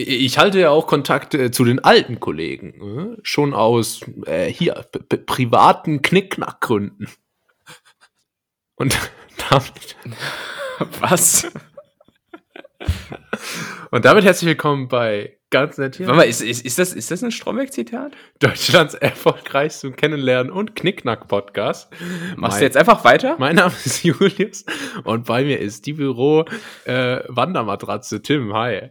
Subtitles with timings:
[0.00, 4.86] Ich halte ja auch Kontakt äh, zu den alten Kollegen, äh, schon aus äh, hier
[5.26, 7.08] privaten Knickknackgründen.
[8.76, 8.96] Und
[9.50, 9.96] damit.
[11.00, 11.50] Was?
[13.90, 16.06] Und damit herzlich willkommen bei Ganz nett hier.
[16.06, 18.12] Warte mal, ist, ist, ist, das, ist das ein Stromberg-Zitat?
[18.38, 21.90] Deutschlands erfolgreichsten Kennenlernen- und Knickknack-Podcast.
[22.36, 23.34] Machst mein, du jetzt einfach weiter?
[23.38, 24.64] Mein Name ist Julius
[25.04, 28.52] und bei mir ist die Büro-Wandermatratze äh, Tim.
[28.52, 28.90] Hi.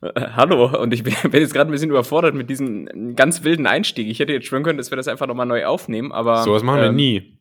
[0.36, 4.08] Hallo, und ich bin, bin jetzt gerade ein bisschen überfordert mit diesem ganz wilden Einstieg.
[4.08, 6.42] Ich hätte jetzt schwören können, dass wir das einfach nochmal neu aufnehmen, aber.
[6.42, 7.38] So was machen ähm, wir nie.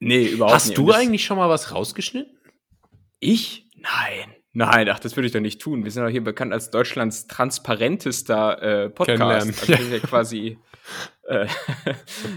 [0.00, 0.78] Nee, überhaupt Hast nicht.
[0.78, 2.36] Hast du eigentlich schon mal was rausgeschnitten?
[3.20, 3.68] Ich?
[3.76, 4.34] Nein.
[4.54, 5.84] Nein, ach, das würde ich doch nicht tun.
[5.84, 9.22] Wir sind doch hier bekannt als Deutschlands transparentester äh, Podcast.
[9.70, 10.58] Also ja quasi.
[11.26, 11.46] Äh,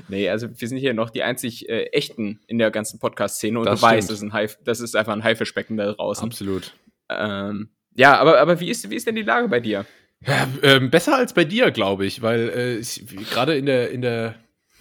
[0.08, 3.66] nee, also wir sind hier noch die einzig äh, echten in der ganzen Podcast-Szene und
[3.66, 3.98] das du stimmt.
[3.98, 6.24] weißt, das ist, ein das ist einfach ein Haifischbecken da draußen.
[6.24, 6.74] Absolut.
[7.10, 9.86] Ähm, ja, aber, aber wie, ist, wie ist denn die Lage bei dir?
[10.26, 14.36] Ja, ähm, besser als bei dir, glaube ich, weil äh, gerade in der, in, der,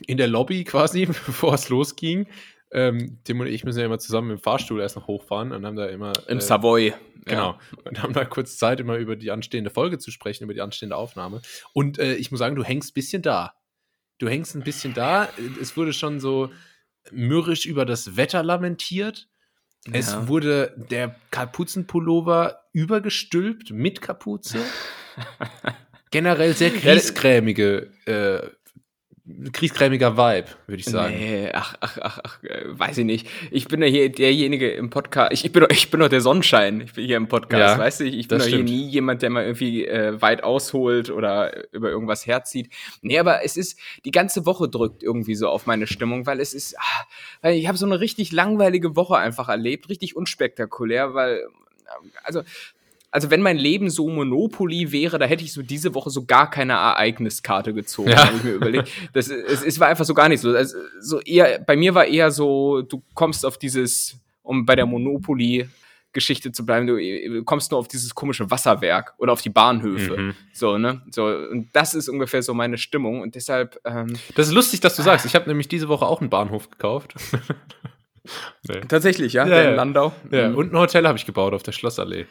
[0.06, 2.27] in der Lobby quasi, bevor es losging,
[2.75, 5.77] ähm, Tim und ich müssen ja immer zusammen im Fahrstuhl erst noch hochfahren und haben
[5.77, 6.12] da immer.
[6.27, 6.92] Im äh, Savoy.
[7.25, 7.53] Genau.
[7.53, 7.58] Ja.
[7.84, 10.97] Und haben da kurz Zeit, immer über die anstehende Folge zu sprechen, über die anstehende
[10.97, 11.41] Aufnahme.
[11.72, 13.55] Und äh, ich muss sagen, du hängst ein bisschen da.
[14.19, 15.28] Du hängst ein bisschen da.
[15.60, 16.50] Es wurde schon so
[17.12, 19.28] mürrisch über das Wetter lamentiert.
[19.86, 19.94] Ja.
[19.94, 24.58] Es wurde der Kapuzenpullover übergestülpt mit Kapuze.
[26.10, 28.48] Generell sehr griesgrämige äh,
[29.53, 31.14] kriegskrämiger Vibe, würde ich sagen.
[31.17, 33.27] Nee, ach, ach, ach, ach, äh, weiß ich nicht.
[33.50, 36.83] Ich bin ja hier derjenige im Podcast, ich, ich bin ich bin doch der Sonnenschein,
[36.83, 39.22] ich bin hier im Podcast, ja, weißt du, ich, ich bin doch hier nie jemand,
[39.22, 42.69] der mal irgendwie äh, weit ausholt oder über irgendwas herzieht.
[43.00, 46.53] Nee, aber es ist, die ganze Woche drückt irgendwie so auf meine Stimmung, weil es
[46.53, 47.05] ist, ach,
[47.41, 51.47] weil ich habe so eine richtig langweilige Woche einfach erlebt, richtig unspektakulär, weil
[52.25, 52.42] also
[53.14, 56.50] also wenn mein Leben so Monopoly wäre, da hätte ich so diese Woche so gar
[56.50, 58.28] keine Ereigniskarte gezogen, ja.
[58.34, 58.88] ich mir überlegt.
[59.12, 60.50] Das, es, es war einfach so gar nicht so.
[60.50, 64.86] Also, so eher, bei mir war eher so, du kommst auf dieses, um bei der
[64.86, 65.69] Monopoly
[66.12, 70.16] Geschichte zu bleiben, du kommst nur auf dieses komische Wasserwerk oder auf die Bahnhöfe.
[70.16, 70.34] Mhm.
[70.53, 71.03] So, ne?
[71.12, 73.20] So, und das ist ungefähr so meine Stimmung.
[73.20, 73.78] Und deshalb.
[73.84, 75.04] Ähm, das ist lustig, dass du ah.
[75.04, 75.24] sagst.
[75.24, 77.14] Ich habe nämlich diese Woche auch einen Bahnhof gekauft.
[78.69, 78.80] nee.
[78.88, 79.70] Tatsächlich, ja, ja, ja.
[79.70, 80.12] in Landau.
[80.32, 80.56] Ja, mhm.
[80.56, 82.26] und ein Hotel habe ich gebaut auf der Schlossallee.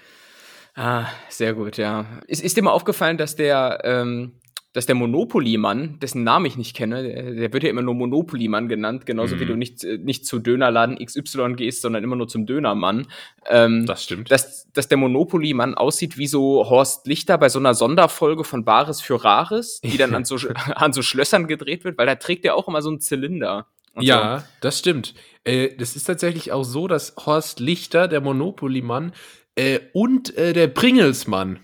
[0.75, 2.05] Ah, sehr gut, ja.
[2.27, 4.33] Ist, ist dir mal aufgefallen, dass der, ähm,
[4.73, 8.67] dass der Monopoly-Mann, dessen Namen ich nicht kenne, der, der wird ja immer nur Monopoly-Mann
[8.67, 9.39] genannt, genauso mhm.
[9.39, 13.05] wie du nicht, äh, nicht zu Dönerladen XY gehst, sondern immer nur zum Dönermann.
[13.47, 14.31] Ähm, das stimmt.
[14.31, 18.99] Dass, dass der Monopoly-Mann aussieht wie so Horst Lichter bei so einer Sonderfolge von Bares
[18.99, 20.37] für Rares, die dann an so,
[20.73, 23.67] an so Schlössern gedreht wird, weil da trägt er auch immer so einen Zylinder.
[23.99, 24.45] Ja, so.
[24.61, 25.13] das stimmt.
[25.43, 29.13] Äh, das ist tatsächlich auch so, dass Horst Lichter, der Monopoly-Mann,
[29.55, 31.59] äh, und äh, der Pringelsmann,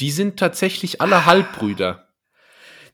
[0.00, 2.08] die sind tatsächlich alle Halbbrüder.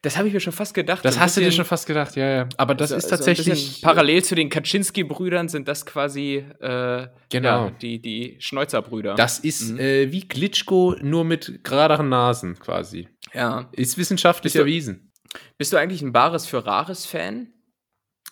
[0.04, 1.02] Das habe ich mir schon fast gedacht.
[1.02, 2.48] Das so hast bisschen, du dir schon fast gedacht, ja, ja.
[2.58, 3.76] Aber das so, ist tatsächlich.
[3.76, 7.66] So parallel zu den Kaczynski-Brüdern sind das quasi äh, genau.
[7.66, 9.14] Ja, die, die Schneuzer-Brüder.
[9.14, 9.78] Das ist mhm.
[9.78, 13.08] äh, wie Glitschko, nur mit geraderen Nasen quasi.
[13.32, 13.70] Ja.
[13.72, 15.10] Ist wissenschaftlich bist erwiesen.
[15.56, 17.48] Bist du eigentlich ein Bares für Rares-Fan?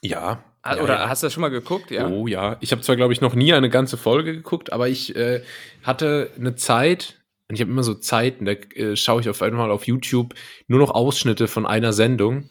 [0.03, 0.45] Ja.
[0.63, 1.09] Ah, oder ja.
[1.09, 1.91] hast du das schon mal geguckt?
[1.91, 2.07] Ja.
[2.07, 2.57] Oh ja.
[2.61, 5.43] Ich habe zwar, glaube ich, noch nie eine ganze Folge geguckt, aber ich äh,
[5.83, 9.71] hatte eine Zeit, und ich habe immer so Zeiten, da äh, schaue ich auf einmal
[9.73, 10.35] auf YouTube
[10.69, 12.49] nur noch Ausschnitte von einer Sendung.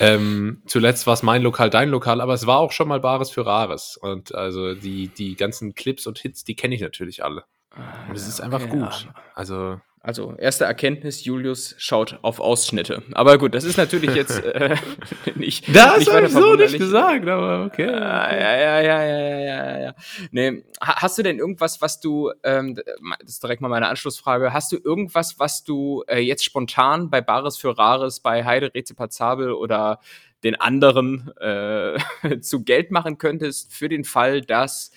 [0.00, 3.30] Ähm, zuletzt war es mein Lokal, dein Lokal, aber es war auch schon mal Bares
[3.30, 3.96] für Rares.
[3.96, 7.44] Und also die, die ganzen Clips und Hits, die kenne ich natürlich alle.
[7.70, 9.06] Ah, und es ist einfach okay, gut.
[9.06, 9.14] Ja.
[9.34, 13.04] Also also erste Erkenntnis, Julius schaut auf Ausschnitte.
[13.12, 14.76] Aber gut, das ist natürlich jetzt äh,
[15.36, 15.74] nicht.
[15.74, 17.88] Das habe ich so nicht gesagt, aber okay.
[17.88, 19.94] Ah, ja, ja, ja, ja, ja, ja.
[20.32, 24.72] Nee, hast du denn irgendwas, was du, ähm, das ist direkt mal meine Anschlussfrage, hast
[24.72, 30.00] du irgendwas, was du äh, jetzt spontan bei Bares für Rares, bei Heide Rezipazabel oder
[30.42, 31.96] den anderen äh,
[32.40, 34.90] zu Geld machen könntest für den Fall, dass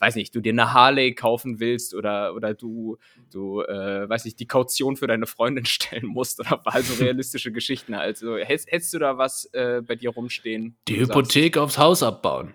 [0.00, 2.96] weiß nicht, du dir eine Harley kaufen willst oder, oder du,
[3.30, 7.94] du, äh, weiß nicht, die Kaution für deine Freundin stellen musst oder also realistische Geschichten.
[7.94, 10.76] Also hättest, hättest du da was äh, bei dir rumstehen?
[10.88, 11.64] Die Hypothek sagst?
[11.64, 12.54] aufs Haus abbauen.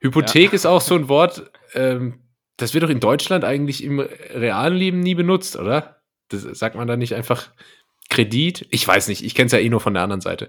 [0.00, 0.54] Hypothek ja.
[0.54, 2.22] ist auch so ein Wort, ähm,
[2.56, 6.00] das wird doch in Deutschland eigentlich im realen Leben nie benutzt, oder?
[6.28, 7.50] Das sagt man da nicht einfach
[8.08, 8.66] Kredit?
[8.70, 10.48] Ich weiß nicht, ich kenne es ja eh nur von der anderen Seite.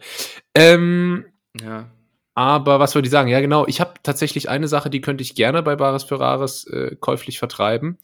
[0.55, 1.25] Ähm,
[1.61, 1.91] ja.
[2.37, 3.29] Aber was wollte ich sagen?
[3.29, 3.65] Ja, genau.
[3.65, 7.39] Ich habe tatsächlich eine Sache, die könnte ich gerne bei Bares für Rares äh, käuflich
[7.39, 7.97] vertreiben.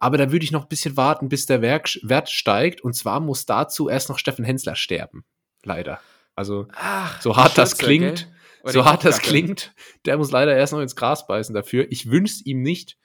[0.00, 2.80] Aber da würde ich noch ein bisschen warten, bis der Werk Wert steigt.
[2.80, 5.24] Und zwar muss dazu erst noch Steffen Hensler sterben.
[5.62, 6.00] Leider.
[6.34, 8.28] Also, Ach, so hart das klingt,
[8.64, 9.72] so hart das klingt,
[10.04, 11.86] der muss leider erst noch ins Gras beißen dafür.
[11.88, 12.98] Ich wünsche ihm nicht.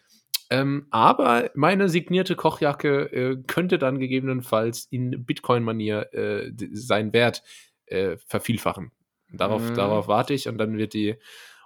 [0.49, 7.43] Ähm, aber meine signierte Kochjacke äh, könnte dann gegebenenfalls in Bitcoin-Manier äh, seinen Wert
[7.85, 8.91] äh, vervielfachen.
[9.31, 9.75] Darauf, mm.
[9.75, 11.17] darauf warte ich und dann wird die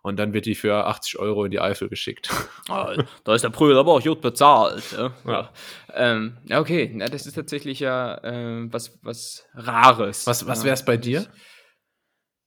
[0.01, 2.29] und dann wird die für 80 Euro in die Eifel geschickt.
[2.67, 4.83] Ah, da ist der Brüder aber auch gut bezahlt.
[4.97, 5.50] Ja, ja.
[5.94, 10.25] Ähm, okay, ja, das ist tatsächlich ja äh, was, was Rares.
[10.25, 11.27] Was, was wäre es bei dir?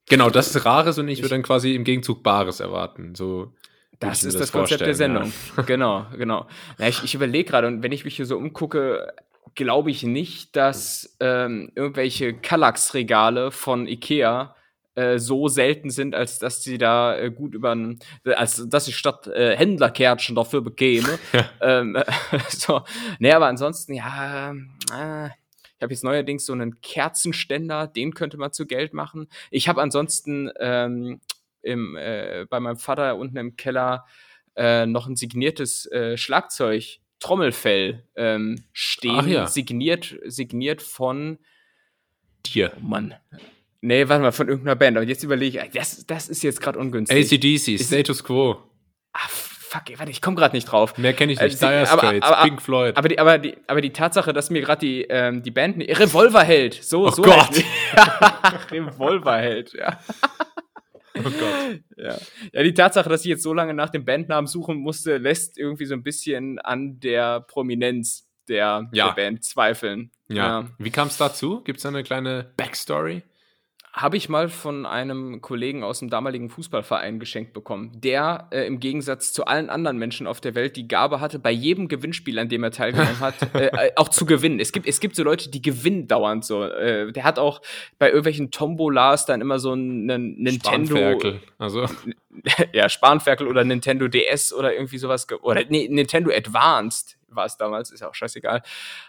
[0.09, 3.15] Genau, das ist Rares und ich, ich würde dann quasi im Gegenzug Bares erwarten.
[3.15, 3.53] So
[3.99, 5.31] das ist das, das Konzept der Sendung.
[5.55, 5.63] Ja.
[5.67, 6.47] Genau, genau.
[6.77, 9.13] Ja, ich, ich überlege gerade, und wenn ich mich hier so umgucke,
[9.55, 14.55] glaube ich nicht, dass ähm, irgendwelche Kallax-Regale von Ikea
[14.99, 17.77] äh, so selten sind, als dass sie da äh, gut über
[18.25, 21.19] als dass ich statt äh, Händlerkärtchen dafür bekäme.
[21.31, 21.49] Ja.
[21.61, 21.97] Ähm,
[22.49, 22.81] so.
[23.19, 28.51] Nee, aber ansonsten, ja, äh, ich habe jetzt neuerdings so einen Kerzenständer, den könnte man
[28.51, 29.27] zu Geld machen.
[29.51, 31.21] Ich habe ansonsten ähm,
[31.61, 34.05] im, äh, bei meinem Vater unten im Keller
[34.55, 39.47] äh, noch ein signiertes äh, Schlagzeug, Trommelfell ähm, stehen, ja.
[39.47, 41.37] signiert, signiert von
[42.45, 42.73] dir.
[42.77, 43.13] Oh Mann.
[43.81, 44.97] Nee, warte mal, von irgendeiner Band.
[44.97, 47.33] Aber jetzt überlege ich, das, das ist jetzt gerade ungünstig.
[47.33, 48.57] ACDC, Status Quo.
[49.13, 50.97] Ah, fuck, warte, ich komme gerade nicht drauf.
[50.97, 51.61] Mehr kenne ich nicht.
[51.61, 52.97] Äh, Dire Straits, aber, aber, Pink Floyd.
[52.97, 56.43] Aber die, aber, die, aber die Tatsache, dass mir gerade die, ähm, die Band Revolver
[56.43, 56.73] hält.
[56.83, 57.63] So, oh so Gott.
[58.71, 59.99] Revolver hält, ja.
[61.17, 61.81] Oh Gott.
[61.97, 62.17] Ja.
[62.53, 65.85] ja, die Tatsache, dass ich jetzt so lange nach dem Bandnamen suchen musste, lässt irgendwie
[65.85, 69.07] so ein bisschen an der Prominenz der, ja.
[69.07, 70.11] der Band zweifeln.
[70.27, 70.61] Ja.
[70.61, 70.67] ja.
[70.77, 71.61] Wie kam es dazu?
[71.63, 73.23] Gibt es da eine kleine Backstory?
[73.93, 78.79] Habe ich mal von einem Kollegen aus dem damaligen Fußballverein geschenkt bekommen, der äh, im
[78.79, 82.49] Gegensatz zu allen anderen Menschen auf der Welt die Gabe hatte, bei jedem Gewinnspiel, an
[82.49, 84.59] dem er teilgenommen hat, äh, äh, auch zu gewinnen.
[84.59, 86.63] Es gibt, es gibt so Leute, die gewinnen dauernd so.
[86.63, 87.61] Äh, der hat auch
[87.97, 90.95] bei irgendwelchen Tombolas dann immer so einen Nintendo.
[90.95, 91.41] Spanferkel.
[91.57, 91.85] Also.
[92.73, 95.27] ja, Spanferkel oder Nintendo DS oder irgendwie sowas.
[95.41, 98.61] Oder nee, Nintendo Advanced war es damals, ist ja auch scheißegal,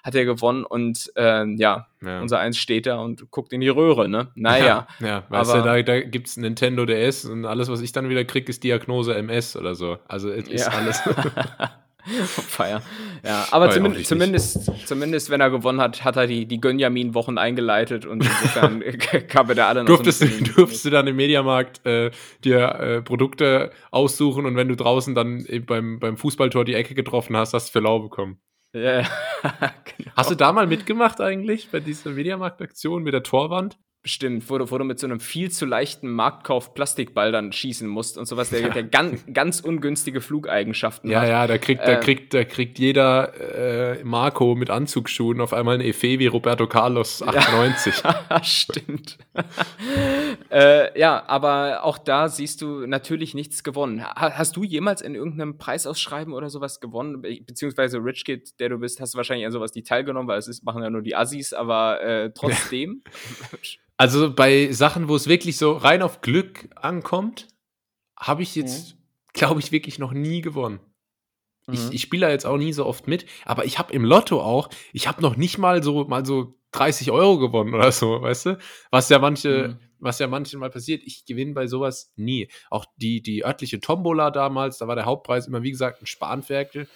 [0.03, 3.69] hat er gewonnen und ähm, ja, ja, unser Eins steht da und guckt in die
[3.69, 4.29] Röhre, ne?
[4.35, 4.87] Naja.
[5.01, 7.93] Ja, ja weißt aber, du, da, da gibt es Nintendo DS und alles, was ich
[7.93, 9.99] dann wieder kriege, ist Diagnose MS oder so.
[10.09, 10.73] Also es ist ja.
[10.73, 11.01] alles.
[12.25, 12.83] Feier.
[13.25, 18.07] Ja, aber zumindest, zumindest, zumindest, wenn er gewonnen hat, hat er die, die Gönjamin-Wochen eingeleitet
[18.07, 18.83] und insofern
[19.29, 22.11] kam er da alle noch durftest, so du, durftest du dann im Mediamarkt äh,
[22.45, 27.37] dir äh, Produkte aussuchen und wenn du draußen dann beim, beim Fußballtor die Ecke getroffen
[27.37, 28.41] hast, hast du für lau bekommen.
[28.73, 29.03] Ja,
[29.43, 30.13] genau.
[30.17, 33.79] Hast du da mal mitgemacht eigentlich bei dieser Mediamarkt-Aktion mit der Torwand?
[34.03, 37.87] Bestimmt, wo du, wo du mit so einem viel zu leichten Marktkauf Plastikball dann schießen
[37.87, 41.29] musst und sowas, der, der ganz, ganz ungünstige Flugeigenschaften ja, hat.
[41.29, 45.53] Ja, ja, da kriegt, da ähm, kriegt, da kriegt jeder äh, Marco mit Anzugsschuhen auf
[45.53, 48.03] einmal ein Efe wie Roberto Carlos 98.
[48.03, 49.19] Ja, stimmt.
[50.51, 54.03] äh, ja, aber auch da siehst du natürlich nichts gewonnen.
[54.03, 57.21] Hast du jemals in irgendeinem Preisausschreiben oder sowas gewonnen?
[57.21, 60.49] Beziehungsweise Rich Kid, der du bist, hast du wahrscheinlich an sowas die teilgenommen, weil es
[60.49, 63.03] ist, machen ja nur die Assis, aber äh, trotzdem.
[64.01, 67.49] Also bei Sachen, wo es wirklich so rein auf Glück ankommt,
[68.17, 68.99] habe ich jetzt, mhm.
[69.35, 70.81] glaube ich, wirklich noch nie gewonnen.
[71.67, 71.75] Mhm.
[71.75, 74.41] Ich, ich spiele da jetzt auch nie so oft mit, aber ich habe im Lotto
[74.41, 78.47] auch, ich habe noch nicht mal so mal so 30 Euro gewonnen oder so, weißt
[78.47, 78.59] du?
[78.91, 79.81] Was ja manche, mhm.
[79.99, 82.51] was ja manchen mal passiert, ich gewinne bei sowas nie.
[82.71, 86.89] Auch die, die örtliche Tombola damals, da war der Hauptpreis immer, wie gesagt, ein Spanferkel.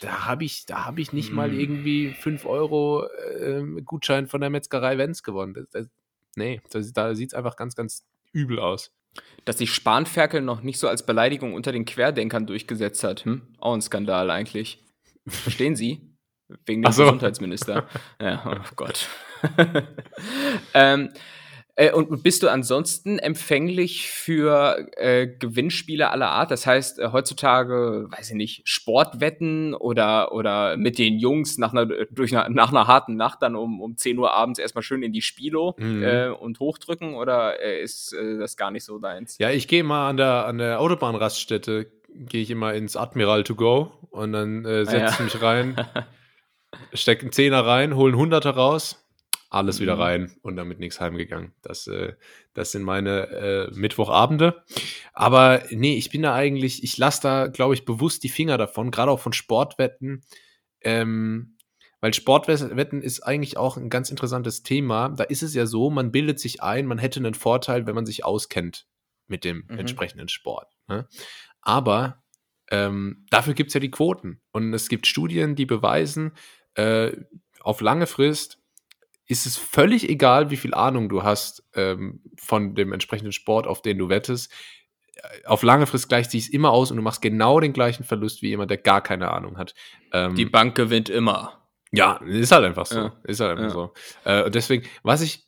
[0.00, 1.58] Da habe ich, da habe ich nicht mal mhm.
[1.58, 5.54] irgendwie 5 Euro äh, Gutschein von der Metzgerei Wenz gewonnen.
[5.54, 5.88] Das, das,
[6.36, 8.92] nee, das, da sieht es einfach ganz, ganz übel aus.
[9.44, 13.24] Dass sich Spanferkel noch nicht so als Beleidigung unter den Querdenkern durchgesetzt hat.
[13.24, 13.42] Hm?
[13.58, 14.82] Auch ein Skandal eigentlich.
[15.26, 16.00] Verstehen Sie?
[16.66, 17.04] Wegen dem so.
[17.04, 17.86] Gesundheitsminister.
[18.20, 19.08] ja, oh Gott.
[20.74, 21.10] ähm,
[21.74, 26.50] äh, und bist du ansonsten empfänglich für äh, Gewinnspiele aller Art?
[26.50, 31.86] Das heißt, äh, heutzutage, weiß ich nicht, Sportwetten oder, oder mit den Jungs nach einer,
[31.86, 35.12] durch eine, nach einer harten Nacht dann um, um 10 Uhr abends erstmal schön in
[35.12, 36.02] die Spilo mhm.
[36.02, 39.38] äh, und hochdrücken oder äh, ist äh, das gar nicht so deins?
[39.38, 43.54] Ja, ich gehe mal an der, an der Autobahnraststätte, gehe ich immer ins Admiral to
[43.54, 45.24] go und dann äh, setze ich ja.
[45.24, 45.86] mich rein,
[46.92, 49.01] stecke einen Zehner rein, hole einen Hunderter raus
[49.50, 50.02] alles wieder mhm.
[50.02, 51.52] rein und damit nichts heimgegangen.
[51.60, 52.14] Das, äh,
[52.54, 54.62] das sind meine äh, Mittwochabende.
[55.12, 58.90] Aber nee, ich bin da eigentlich, ich lasse da, glaube ich, bewusst die Finger davon,
[58.90, 60.22] gerade auch von Sportwetten.
[60.80, 61.56] Ähm,
[62.00, 65.10] weil Sportwetten ist eigentlich auch ein ganz interessantes Thema.
[65.10, 68.06] Da ist es ja so, man bildet sich ein, man hätte einen Vorteil, wenn man
[68.06, 68.86] sich auskennt
[69.28, 69.78] mit dem mhm.
[69.78, 70.72] entsprechenden Sport.
[70.88, 71.06] Ne?
[71.60, 72.24] Aber
[72.70, 74.40] ähm, dafür gibt es ja die Quoten.
[74.50, 76.32] Und es gibt Studien, die beweisen,
[76.74, 77.12] äh,
[77.60, 78.61] auf lange Frist
[79.26, 83.82] ist es völlig egal, wie viel Ahnung du hast ähm, von dem entsprechenden Sport, auf
[83.82, 84.52] den du wettest.
[85.46, 88.48] auf lange Frist gleicht sich immer aus und du machst genau den gleichen Verlust wie
[88.48, 89.74] jemand, der gar keine Ahnung hat.
[90.12, 91.62] Ähm, Die Bank gewinnt immer.
[91.92, 92.96] Ja, ist halt einfach so.
[92.96, 93.16] Ja.
[93.24, 93.70] Ist halt einfach ja.
[93.70, 93.92] so.
[94.24, 95.46] Äh, und deswegen, was ich,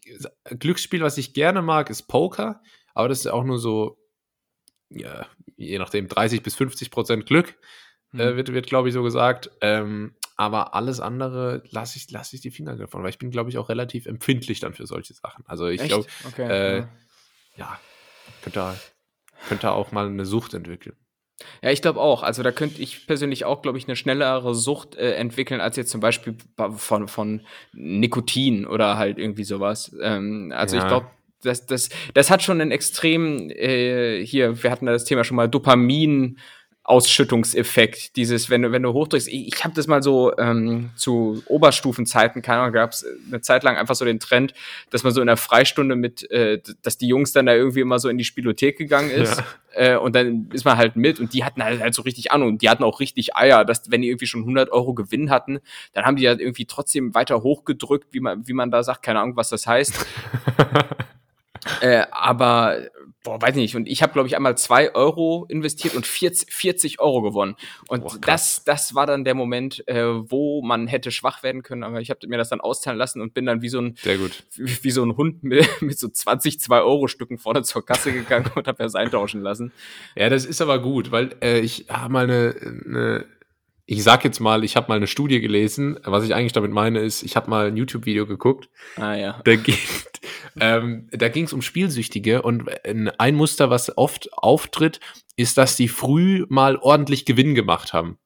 [0.58, 2.60] Glücksspiel, was ich gerne mag, ist Poker,
[2.92, 3.98] aber das ist auch nur so,
[4.90, 5.26] ja,
[5.56, 7.56] je nachdem, 30 bis 50 Prozent Glück,
[8.12, 8.20] mhm.
[8.20, 9.50] äh, wird, wird glaube ich, so gesagt.
[9.62, 13.50] Ähm, aber alles andere lasse ich, lass ich die Finger davon, weil ich bin, glaube
[13.50, 15.44] ich, auch relativ empfindlich dann für solche Sachen.
[15.46, 16.48] Also ich glaube, okay.
[16.48, 16.88] äh, ja.
[17.56, 17.80] ja,
[18.42, 18.74] könnte,
[19.48, 20.96] könnte auch mal eine Sucht entwickeln.
[21.62, 22.22] Ja, ich glaube auch.
[22.22, 25.90] Also da könnte ich persönlich auch, glaube ich, eine schnellere Sucht äh, entwickeln als jetzt
[25.90, 26.36] zum Beispiel
[26.76, 29.94] von, von Nikotin oder halt irgendwie sowas.
[30.00, 30.82] Ähm, also ja.
[30.82, 31.06] ich glaube,
[31.42, 35.48] das, das, das hat schon einen extrem, äh, hier, wir hatten das Thema schon mal,
[35.48, 36.38] Dopamin
[36.86, 41.42] Ausschüttungseffekt, dieses, wenn du, wenn du hochdrückst, ich, ich habe das mal so ähm, zu
[41.46, 44.52] Oberstufenzeiten, keine Ahnung, gab es eine Zeit lang einfach so den Trend,
[44.90, 47.98] dass man so in der Freistunde mit, äh, dass die Jungs dann da irgendwie immer
[47.98, 49.42] so in die Spielothek gegangen ist
[49.74, 49.94] ja.
[49.94, 52.48] äh, und dann ist man halt mit und die hatten halt, halt so richtig Ahnung
[52.48, 55.60] und die hatten auch richtig Eier, dass wenn die irgendwie schon 100 Euro Gewinn hatten,
[55.94, 59.20] dann haben die halt irgendwie trotzdem weiter hochgedrückt, wie man, wie man da sagt, keine
[59.20, 60.04] Ahnung, was das heißt.
[61.80, 62.76] äh, aber
[63.24, 67.00] boah, weiß nicht, und ich habe, glaube ich, einmal zwei Euro investiert und 40, 40
[67.00, 67.56] Euro gewonnen.
[67.88, 71.82] Und boah, das, das war dann der Moment, äh, wo man hätte schwach werden können,
[71.82, 74.18] aber ich habe mir das dann auszahlen lassen und bin dann wie so ein, Sehr
[74.18, 74.44] gut.
[74.54, 78.68] Wie, wie so ein Hund mit, mit so 20 2-Euro-Stücken vorne zur Kasse gegangen und
[78.68, 79.72] habe das eintauschen lassen.
[80.14, 82.54] Ja, das ist aber gut, weil äh, ich habe mal eine,
[82.84, 83.24] eine
[83.86, 85.98] ich sag jetzt mal, ich habe mal eine Studie gelesen.
[86.04, 88.68] Was ich eigentlich damit meine, ist, ich habe mal ein YouTube-Video geguckt.
[88.96, 89.40] Ah ja.
[89.44, 89.76] Da ging
[90.60, 95.00] ähm, da ging es um Spielsüchtige und ein Muster, was oft auftritt,
[95.36, 98.18] ist, dass die früh mal ordentlich Gewinn gemacht haben.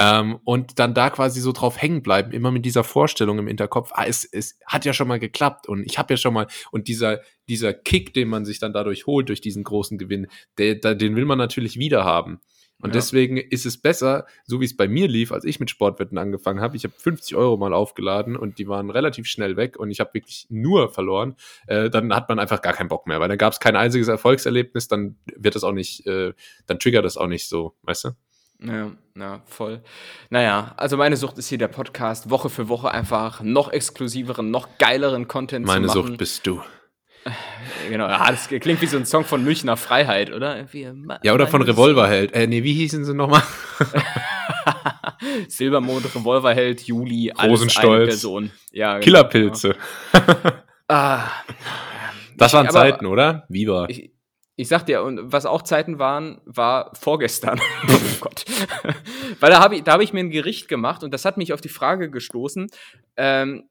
[0.00, 3.90] Ähm, und dann da quasi so drauf hängen bleiben, immer mit dieser Vorstellung im Hinterkopf,
[3.94, 6.86] ah, es, es hat ja schon mal geklappt und ich habe ja schon mal, und
[6.86, 10.94] dieser, dieser Kick, den man sich dann dadurch holt, durch diesen großen Gewinn, der, der,
[10.94, 12.40] den will man natürlich wieder haben.
[12.80, 12.94] Und ja.
[12.94, 16.60] deswegen ist es besser, so wie es bei mir lief, als ich mit Sportwetten angefangen
[16.60, 16.76] habe.
[16.76, 20.14] Ich habe 50 Euro mal aufgeladen und die waren relativ schnell weg und ich habe
[20.14, 21.34] wirklich nur verloren.
[21.66, 24.06] Äh, dann hat man einfach gar keinen Bock mehr, weil dann gab es kein einziges
[24.06, 26.34] Erfolgserlebnis, dann wird das auch nicht, äh,
[26.66, 28.10] dann triggert das auch nicht so, weißt du?
[28.60, 29.82] Ja, ja, voll.
[30.30, 34.78] Naja, also meine Sucht ist hier der Podcast, Woche für Woche einfach noch exklusiveren, noch
[34.78, 35.98] geileren Content meine zu machen.
[35.98, 36.60] Meine Sucht bist du.
[37.88, 40.66] Genau, ja, das klingt wie so ein Song von Münchner Freiheit, oder?
[41.22, 42.32] ja, oder von Revolverheld.
[42.32, 43.42] Äh, nee, wie hießen sie nochmal?
[45.48, 48.26] Silbermond, Revolverheld, Juli, Rosenstolz.
[48.72, 49.76] Ja, genau, Killerpilze.
[50.12, 50.36] Genau.
[50.88, 51.30] ah,
[52.36, 53.44] das waren aber, Zeiten, oder?
[53.48, 53.90] Wie war?
[53.90, 54.12] Ich,
[54.56, 57.60] ich sag dir, und was auch Zeiten waren, war vorgestern.
[57.88, 58.44] oh Gott.
[59.40, 61.60] Weil da habe ich, hab ich mir ein Gericht gemacht und das hat mich auf
[61.60, 62.68] die Frage gestoßen,
[63.16, 63.68] ähm,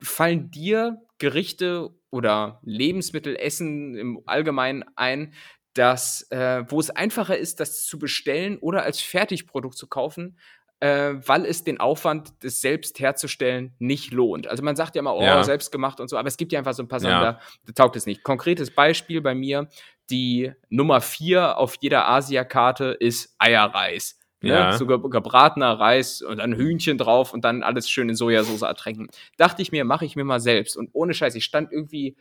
[0.00, 5.34] fallen dir Gerichte oder Lebensmittel, Essen im Allgemeinen ein,
[5.72, 10.36] dass, äh, wo es einfacher ist, das zu bestellen oder als Fertigprodukt zu kaufen,
[10.80, 14.48] äh, weil es den Aufwand, das selbst herzustellen, nicht lohnt.
[14.48, 15.44] Also man sagt ja immer, oh, ja.
[15.44, 17.32] selbst gemacht und so, aber es gibt ja einfach so ein paar Sachen, ja.
[17.34, 18.24] da, da taugt es nicht.
[18.24, 19.68] Konkretes Beispiel bei mir,
[20.10, 24.18] die Nummer vier auf jeder Asia-Karte ist Eierreis.
[24.42, 24.50] Ne?
[24.50, 24.72] Ja.
[24.72, 29.08] So gebratener Reis und dann Hühnchen drauf und dann alles schön in Sojasauce ertränken.
[29.36, 30.76] Dachte ich mir, mache ich mir mal selbst.
[30.76, 32.16] Und ohne Scheiß, ich stand irgendwie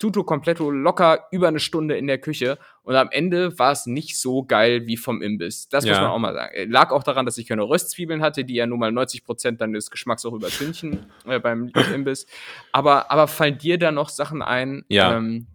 [0.00, 4.18] tuto completo locker über eine Stunde in der Küche und am Ende war es nicht
[4.18, 5.68] so geil wie vom Imbiss.
[5.68, 5.92] Das ja.
[5.92, 6.70] muss man auch mal sagen.
[6.70, 9.74] Lag auch daran, dass ich keine Röstzwiebeln hatte, die ja nun mal 90 Prozent dann
[9.74, 12.26] des Geschmacks auch übertünchen äh, beim Imbiss.
[12.72, 14.84] Aber, aber fallen dir da noch Sachen ein?
[14.88, 15.16] Ja.
[15.16, 15.46] Ähm,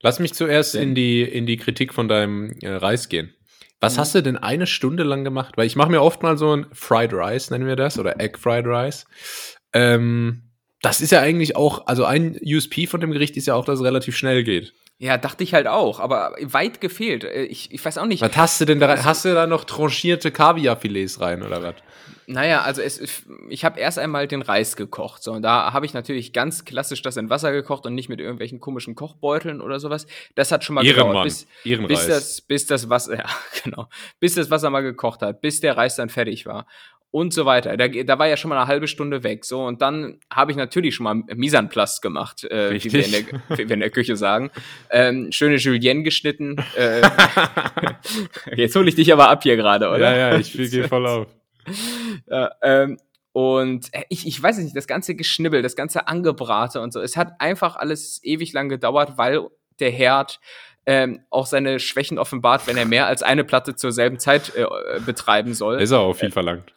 [0.00, 3.32] Lass mich zuerst in die, in die Kritik von deinem äh, Reis gehen.
[3.82, 5.56] Was hast du denn eine Stunde lang gemacht?
[5.56, 8.38] Weil ich mache mir oft mal so ein Fried Rice, nennen wir das, oder Egg
[8.38, 9.06] Fried Rice.
[9.72, 10.44] Ähm,
[10.82, 13.80] das ist ja eigentlich auch, also ein USP von dem Gericht ist ja auch, dass
[13.80, 14.72] es relativ schnell geht.
[15.02, 17.24] Ja, dachte ich halt auch, aber weit gefehlt.
[17.24, 18.22] Äh, ich, ich weiß auch nicht.
[18.22, 19.02] Was hast du denn da?
[19.02, 21.74] Hast du da noch tranchierte Kaviarfilets rein oder was?
[22.28, 25.24] Naja, also es, ich habe erst einmal den Reis gekocht.
[25.24, 28.20] So, und da habe ich natürlich ganz klassisch das in Wasser gekocht und nicht mit
[28.20, 30.06] irgendwelchen komischen Kochbeuteln oder sowas.
[30.36, 31.08] Das hat schon mal Ehrenmann.
[31.08, 33.26] gedauert, bis, bis das, bis das Wasser, ja,
[33.64, 33.88] genau,
[34.20, 36.64] bis das Wasser mal gekocht hat, bis der Reis dann fertig war
[37.12, 37.76] und so weiter.
[37.76, 39.44] Da, da war ja schon mal eine halbe Stunde weg.
[39.44, 43.22] So, und dann habe ich natürlich schon mal Misanplast gemacht, äh, wie, wir in, der,
[43.50, 44.50] wie wir in der Küche sagen.
[44.90, 46.56] Ähm, schöne Julienne geschnitten.
[46.74, 47.02] Äh,
[48.56, 50.16] jetzt hole ich dich aber ab hier gerade, oder?
[50.16, 51.26] Ja, ja, ich gehe voll auf.
[52.30, 52.98] ja, ähm,
[53.32, 57.40] und ich, ich weiß nicht, das ganze Geschnibbel, das ganze Angebrate und so, es hat
[57.40, 59.48] einfach alles ewig lang gedauert, weil
[59.80, 60.40] der Herd
[60.86, 64.66] ähm, auch seine Schwächen offenbart, wenn er mehr als eine Platte zur selben Zeit äh,
[65.04, 65.80] betreiben soll.
[65.80, 66.72] Ist er auch viel verlangt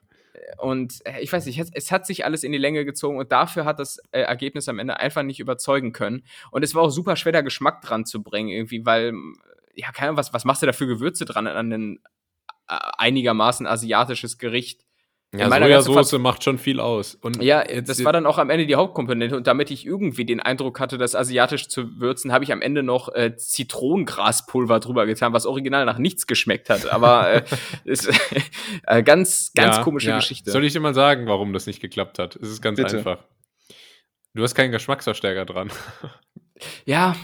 [0.57, 3.65] und äh, ich weiß nicht, es hat sich alles in die Länge gezogen und dafür
[3.65, 6.23] hat das äh, Ergebnis am Ende einfach nicht überzeugen können.
[6.51, 9.13] Und es war auch super schwer, da Geschmack dran zu bringen, irgendwie, weil
[9.75, 11.99] ja, keine Ahnung, was, was machst du da für Gewürze dran an ein
[12.67, 14.81] äh, einigermaßen asiatisches Gericht?
[15.33, 17.15] Ja, Sojasauce macht schon viel aus.
[17.15, 19.35] Und ja, das war dann auch am Ende die Hauptkomponente.
[19.35, 22.83] Und damit ich irgendwie den Eindruck hatte, das asiatisch zu würzen, habe ich am Ende
[22.83, 26.89] noch äh, Zitronengraspulver drüber getan, was original nach nichts geschmeckt hat.
[26.89, 27.43] Aber äh,
[27.85, 28.09] ist
[28.83, 30.17] äh, ganz, ganz ja, komische ja.
[30.17, 30.51] Geschichte.
[30.51, 32.35] Soll ich dir mal sagen, warum das nicht geklappt hat?
[32.37, 32.97] Es ist ganz Bitte.
[32.97, 33.19] einfach.
[34.33, 35.71] Du hast keinen Geschmacksverstärker dran.
[36.85, 37.17] Ja,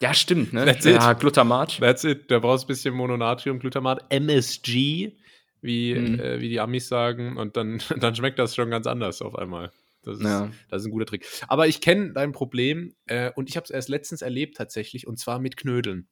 [0.00, 0.64] ja, stimmt, ne?
[0.64, 1.20] That's ja, it.
[1.20, 1.78] Glutamat.
[1.78, 2.30] That's it.
[2.30, 4.06] Da brauchst ein bisschen Mononatriumglutamat.
[4.08, 5.12] MSG
[5.60, 6.20] wie, mhm.
[6.20, 7.36] äh, wie die Amis sagen.
[7.36, 9.70] Und dann, dann schmeckt das schon ganz anders auf einmal.
[10.02, 10.50] Das ist, ja.
[10.70, 11.26] das ist ein guter Trick.
[11.48, 15.18] Aber ich kenne dein Problem äh, und ich habe es erst letztens erlebt tatsächlich und
[15.18, 16.08] zwar mit Knödeln.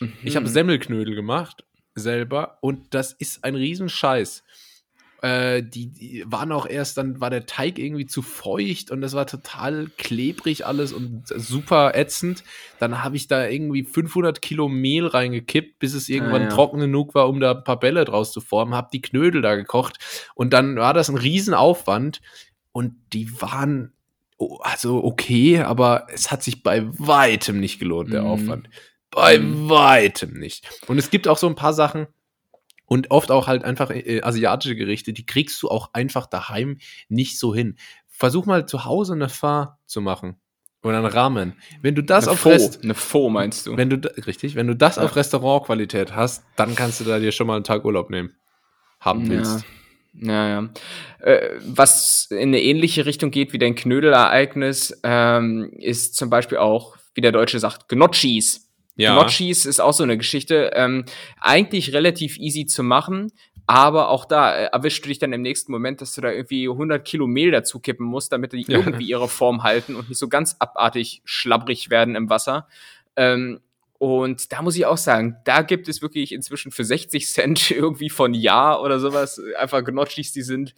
[0.00, 0.12] Mhm.
[0.22, 4.44] Ich habe Semmelknödel gemacht selber und das ist ein Riesenscheiß.
[5.20, 9.14] Äh, die, die, waren auch erst, dann war der Teig irgendwie zu feucht und das
[9.14, 12.44] war total klebrig alles und super ätzend.
[12.78, 16.50] Dann habe ich da irgendwie 500 Kilo Mehl reingekippt, bis es irgendwann ah, ja.
[16.50, 18.74] trocken genug war, um da ein paar Bälle draus zu formen.
[18.74, 19.98] Habe die Knödel da gekocht
[20.34, 22.20] und dann war das ein Riesenaufwand
[22.70, 23.92] und die waren
[24.60, 28.28] also okay, aber es hat sich bei weitem nicht gelohnt, der mhm.
[28.28, 28.70] Aufwand.
[29.10, 29.68] Bei mhm.
[29.68, 30.82] weitem nicht.
[30.86, 32.06] Und es gibt auch so ein paar Sachen,
[32.88, 36.78] und oft auch halt einfach äh, asiatische Gerichte, die kriegst du auch einfach daheim
[37.08, 37.76] nicht so hin.
[38.08, 40.36] Versuch mal zu Hause eine Pho zu machen.
[40.82, 41.54] Oder einen Ramen.
[41.82, 43.76] Wenn du das eine auf Rest, eine Pho meinst du?
[43.76, 45.02] Wenn du richtig, wenn du das ja.
[45.02, 48.34] auf Restaurantqualität hast, dann kannst du da dir schon mal einen Tag Urlaub nehmen.
[49.00, 49.64] Haben willst.
[50.14, 50.68] Ja, ja.
[51.20, 56.96] Äh, was in eine ähnliche Richtung geht wie dein Knödelereignis, ähm, ist zum Beispiel auch,
[57.14, 58.67] wie der Deutsche sagt, Gnocchis.
[58.98, 59.14] Ja.
[59.14, 60.72] Gnocchis ist auch so eine Geschichte.
[60.74, 61.04] Ähm,
[61.40, 63.32] eigentlich relativ easy zu machen,
[63.66, 66.68] aber auch da äh, erwischst du dich dann im nächsten Moment, dass du da irgendwie
[66.68, 68.78] 100 Kilo Mehl dazu kippen musst, damit die ja.
[68.78, 72.66] irgendwie ihre Form halten und nicht so ganz abartig schlabbrig werden im Wasser.
[73.14, 73.60] Ähm,
[73.98, 78.10] und da muss ich auch sagen, da gibt es wirklich inzwischen für 60 Cent irgendwie
[78.10, 80.74] von Ja oder sowas einfach Gnocchis, die sind,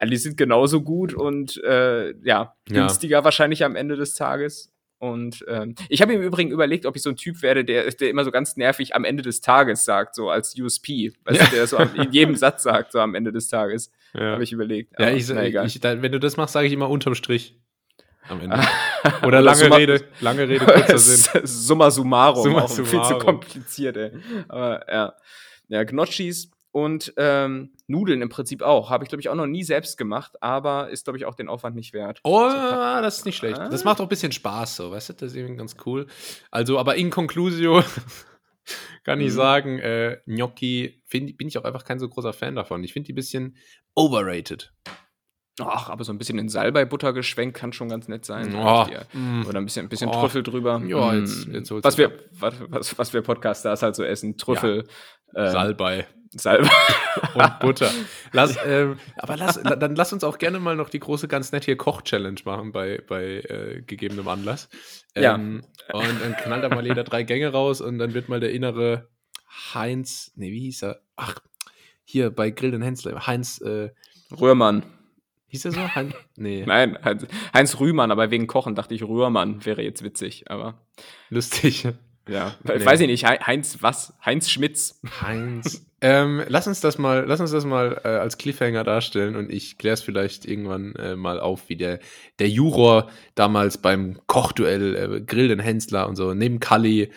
[0.00, 3.24] die sind genauso gut und äh, ja, günstiger ja.
[3.24, 4.72] wahrscheinlich am Ende des Tages.
[4.98, 8.08] Und ähm, ich habe im Übrigen überlegt, ob ich so ein Typ werde, der, der
[8.08, 11.12] immer so ganz nervig am Ende des Tages sagt, so als USP.
[11.24, 11.46] Weißt ja.
[11.46, 13.92] du, der so in jedem Satz sagt, so am Ende des Tages.
[14.14, 14.32] Ja.
[14.32, 14.96] Habe ich überlegt.
[14.96, 15.66] Aber, ja, ich, na, egal.
[15.66, 17.58] Ich, da, wenn du das machst, sage ich immer unterm Strich.
[18.28, 18.58] Am Ende.
[19.26, 21.40] Oder lange Summa, Rede, lange Rede, kurzer Sinn.
[21.44, 22.42] Summa summarum.
[22.42, 22.86] Summa summarum.
[22.86, 24.10] Viel zu kompliziert, ey.
[24.48, 25.14] Aber ja.
[25.68, 28.90] Ja, Gnocchis und ähm, Nudeln im Prinzip auch.
[28.90, 31.48] Habe ich, glaube ich, auch noch nie selbst gemacht, aber ist, glaube ich, auch den
[31.48, 32.20] Aufwand nicht wert.
[32.22, 33.56] Oh, also, das ist nicht schlecht.
[33.56, 35.12] Das macht auch ein bisschen Spaß, so, weißt du?
[35.14, 36.06] Das ist eben ganz cool.
[36.50, 37.82] Also, aber in Conclusio
[39.04, 39.36] kann ich mhm.
[39.36, 42.84] sagen, äh, Gnocchi find, bin ich auch einfach kein so großer Fan davon.
[42.84, 43.56] Ich finde die ein bisschen
[43.94, 44.74] overrated.
[45.58, 48.54] Ach, aber so ein bisschen in Salbei-Butter geschwenkt kann schon ganz nett sein.
[48.54, 48.84] Oh,
[49.14, 49.46] mm.
[49.46, 50.20] Oder ein bisschen, ein bisschen oh.
[50.20, 50.82] Trüffel drüber.
[50.86, 51.54] Ja, jetzt, mm.
[51.54, 54.36] jetzt was, wir, was, was, was wir Podcaster halt so essen.
[54.36, 54.84] Trüffel.
[54.86, 54.92] Ja.
[55.36, 56.06] Ähm, Salbei.
[56.32, 56.68] Salbe.
[57.34, 57.90] Und Butter.
[58.32, 61.66] Lass, ähm, aber lass, dann lass uns auch gerne mal noch die große, ganz nette
[61.66, 64.68] hier Koch-Challenge machen bei, bei äh, gegebenem Anlass.
[65.14, 65.94] Ähm, ja.
[65.94, 69.08] Und dann knallt da mal jeder drei Gänge raus und dann wird mal der innere
[69.74, 71.00] Heinz, nee, wie hieß er?
[71.16, 71.38] Ach,
[72.04, 73.90] hier bei Grill den Hensler, Heinz äh,
[74.38, 74.82] Röhrmann.
[75.48, 75.94] Hieß er so?
[75.94, 76.64] Heinz, nee.
[76.66, 80.74] Nein, Heinz, Heinz Rühmann, aber wegen Kochen dachte ich Rührmann wäre jetzt witzig, aber.
[81.30, 81.88] Lustig.
[82.28, 82.84] Ja, nee.
[82.84, 83.24] weiß ich nicht.
[83.24, 84.14] Heinz was?
[84.24, 85.00] Heinz Schmitz.
[85.22, 85.86] Heinz.
[86.00, 89.78] ähm, lass uns das mal, lass uns das mal äh, als Cliffhanger darstellen und ich
[89.78, 92.00] kläre es vielleicht irgendwann äh, mal auf, wie der,
[92.38, 97.12] der Juror damals beim Kochduell äh, Grill den Hensler und so, neben Kalli.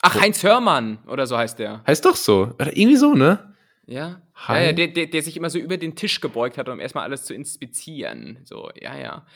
[0.00, 1.82] Ach, Heinz Hörmann oder so heißt der.
[1.86, 2.54] Heißt doch so.
[2.58, 3.54] Oder irgendwie so, ne?
[3.86, 4.22] Ja.
[4.48, 7.04] Ja, ja der, der, der, sich immer so über den Tisch gebeugt hat, um erstmal
[7.04, 8.40] alles zu inspizieren.
[8.44, 9.26] So, ja, ja.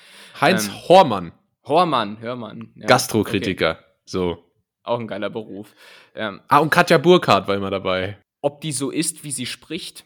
[0.40, 1.32] Heinz ähm, Hormann.
[1.64, 2.72] Hormann, Hörmann.
[2.74, 2.86] Ja.
[2.86, 3.72] Gastrokritiker.
[3.72, 3.84] Okay.
[4.06, 4.47] So.
[4.88, 5.74] Auch ein geiler Beruf.
[6.14, 8.18] Ähm, ah, und Katja Burkhardt war immer dabei.
[8.40, 10.04] Ob die so ist, wie sie spricht?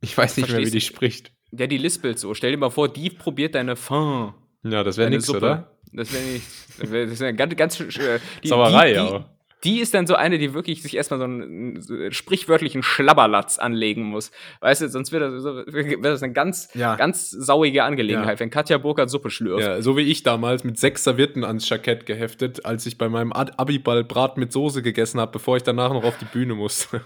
[0.00, 1.32] Ich weiß nicht Verstehst mehr, wie die spricht.
[1.52, 2.34] Ja, die lispelt so.
[2.34, 4.32] Stell dir mal vor, die probiert deine Fin.
[4.64, 5.78] Ja, das wäre nichts, oder?
[5.92, 6.46] Das wäre nicht.
[6.78, 9.24] Das wäre wär ganz, ganz äh, die, Sauerei, die, die,
[9.64, 14.02] die ist dann so eine, die wirklich sich erstmal so einen, einen sprichwörtlichen Schlabberlatz anlegen
[14.02, 14.30] muss.
[14.60, 16.94] Weißt du, sonst wird das, wird das eine ganz, ja.
[16.96, 18.40] ganz sauige Angelegenheit, ja.
[18.40, 19.66] wenn Katja Burkhardt Suppe schlürft.
[19.66, 23.32] Ja, so wie ich damals mit sechs Servietten ans Jackett geheftet, als ich bei meinem
[23.32, 27.00] Abiball Brat mit Soße gegessen habe, bevor ich danach noch auf die Bühne musste.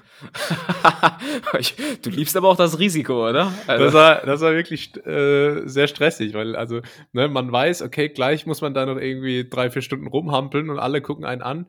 [2.03, 3.53] du liebst aber auch das Risiko, oder?
[3.69, 3.85] Also.
[3.85, 6.81] Das, war, das war wirklich äh, sehr stressig, weil also
[7.13, 10.79] ne, man weiß, okay, gleich muss man da noch irgendwie drei, vier Stunden rumhampeln und
[10.79, 11.67] alle gucken einen an.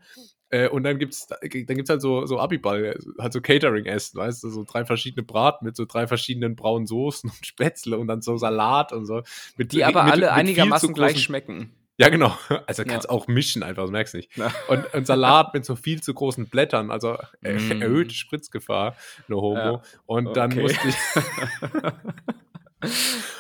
[0.51, 4.49] Äh, und dann gibt's, dann gibt's halt so, so Abiball, halt so Catering-Essen, weißt du,
[4.49, 8.35] so drei verschiedene Braten mit so drei verschiedenen braunen Soßen und Spätzle und dann so
[8.37, 9.23] Salat und so.
[9.55, 11.71] Mit, Die aber mit, alle mit einigermaßen gleich schmecken.
[11.97, 12.37] Ja, genau.
[12.67, 13.11] Also kannst ja.
[13.11, 14.31] auch mischen einfach, das merkst du nicht.
[14.67, 17.81] Und, und, Salat mit so viel zu großen Blättern, also mm.
[17.81, 18.95] erhöhte Spritzgefahr,
[19.27, 19.55] no homo.
[19.57, 19.81] Ja.
[20.05, 20.35] Und okay.
[20.35, 20.95] dann musste ich.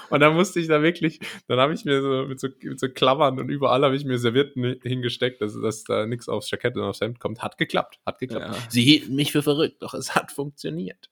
[0.09, 2.89] und dann musste ich da wirklich, dann habe ich mir so mit, so mit so
[2.89, 6.83] Klammern und überall habe ich mir Servietten hingesteckt, dass, dass da nichts aufs Jackett und
[6.83, 7.41] aufs Hemd kommt.
[7.41, 8.47] Hat geklappt, hat geklappt.
[8.47, 8.69] Ja.
[8.69, 11.09] Sie hielten mich für verrückt, doch es hat funktioniert.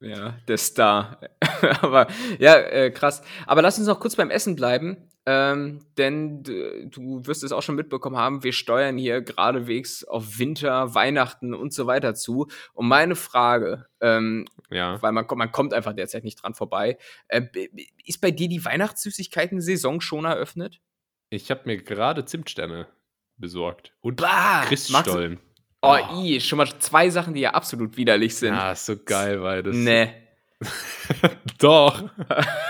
[0.00, 1.20] Ja, der Star.
[1.80, 2.06] Aber
[2.38, 3.22] ja, äh, krass.
[3.46, 5.05] Aber lass uns noch kurz beim Essen bleiben.
[5.28, 10.94] Ähm, denn du wirst es auch schon mitbekommen haben, wir steuern hier geradewegs auf Winter,
[10.94, 12.46] Weihnachten und so weiter zu.
[12.74, 15.02] Und meine Frage, ähm, ja.
[15.02, 17.42] weil man, man kommt einfach derzeit nicht dran vorbei, äh,
[18.04, 20.80] ist bei dir die Weihnachtssüßigkeiten-Saison schon eröffnet?
[21.30, 22.86] Ich habe mir gerade Zimtsterne
[23.36, 25.40] besorgt und bah, Christstollen.
[25.82, 28.54] Oh, oh, i, schon mal zwei Sachen, die ja absolut widerlich sind.
[28.54, 29.74] Ja, ist so geil, weil das.
[29.74, 30.12] Nee.
[31.58, 32.04] Doch.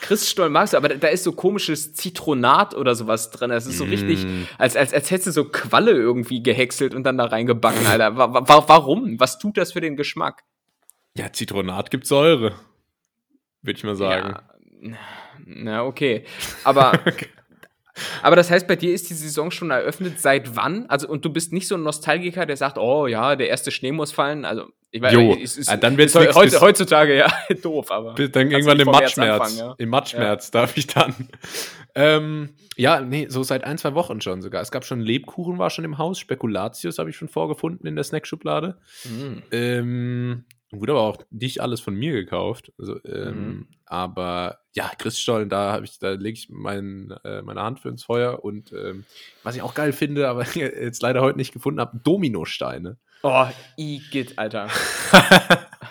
[0.00, 3.50] Christstollen magst du, aber da ist so komisches Zitronat oder sowas drin.
[3.50, 3.90] Es ist so mm.
[3.90, 4.26] richtig,
[4.58, 8.16] als, als, als hättest du so Qualle irgendwie gehäckselt und dann da reingebacken, Alter.
[8.16, 9.18] Wa wa warum?
[9.20, 10.42] Was tut das für den Geschmack?
[11.16, 12.54] Ja, Zitronat gibt Säure.
[13.62, 14.34] Würde ich mal sagen.
[14.82, 14.96] Ja,
[15.44, 16.24] na, okay.
[16.64, 16.92] Aber
[18.22, 20.20] Aber das heißt, bei dir ist die Saison schon eröffnet.
[20.20, 20.86] Seit wann?
[20.86, 23.92] Also, und du bist nicht so ein Nostalgiker, der sagt, oh ja, der erste Schnee
[23.92, 24.44] muss fallen.
[24.44, 28.14] Also, ich weiß, jo, ist, ist, dann wird's ist heute, heutzutage ja doof, aber.
[28.14, 29.58] Dann irgendwann im Matschmerz.
[29.58, 29.74] Ja.
[29.78, 30.60] Im Matschmerz ja.
[30.60, 31.14] darf ich dann.
[31.94, 34.60] ähm, ja, nee, so seit ein, zwei Wochen schon sogar.
[34.60, 36.18] Es gab schon Lebkuchen, war schon im Haus.
[36.18, 38.78] Spekulatius habe ich schon vorgefunden in der Snackschublade.
[39.04, 39.42] Mhm.
[39.50, 42.72] Ähm, Wurde aber auch nicht alles von mir gekauft.
[42.78, 43.68] Also, ähm, mhm.
[43.84, 48.04] Aber ja, Christstollen, da habe ich, da lege ich mein, äh, meine Hand für ins
[48.04, 49.04] Feuer und ähm,
[49.42, 52.96] was ich auch geil finde, aber jetzt leider heute nicht gefunden habe, Dominosteine.
[53.22, 54.68] Oh, Igitt, Alter.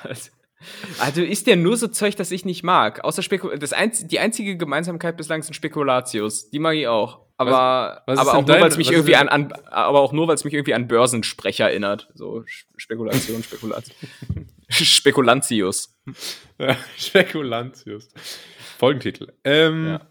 [0.99, 3.03] also ist der nur so Zeug, das ich nicht mag.
[3.03, 6.49] Außer Spekul das einz die einzige Gemeinsamkeit bislang sind Spekulatius.
[6.49, 7.21] Die mag ich auch.
[7.41, 10.27] Aber, was, was aber auch nur, weil es mich irgendwie an, an, aber auch nur,
[10.27, 12.09] weil es mich irgendwie an Börsensprecher erinnert.
[12.13, 12.43] So
[12.77, 13.95] Spekulation, Spekulation.
[14.69, 15.97] Spekulantius.
[16.57, 18.09] Ja, Spekulantius.
[18.77, 19.33] Folgentitel.
[19.43, 20.01] Ähm, ja.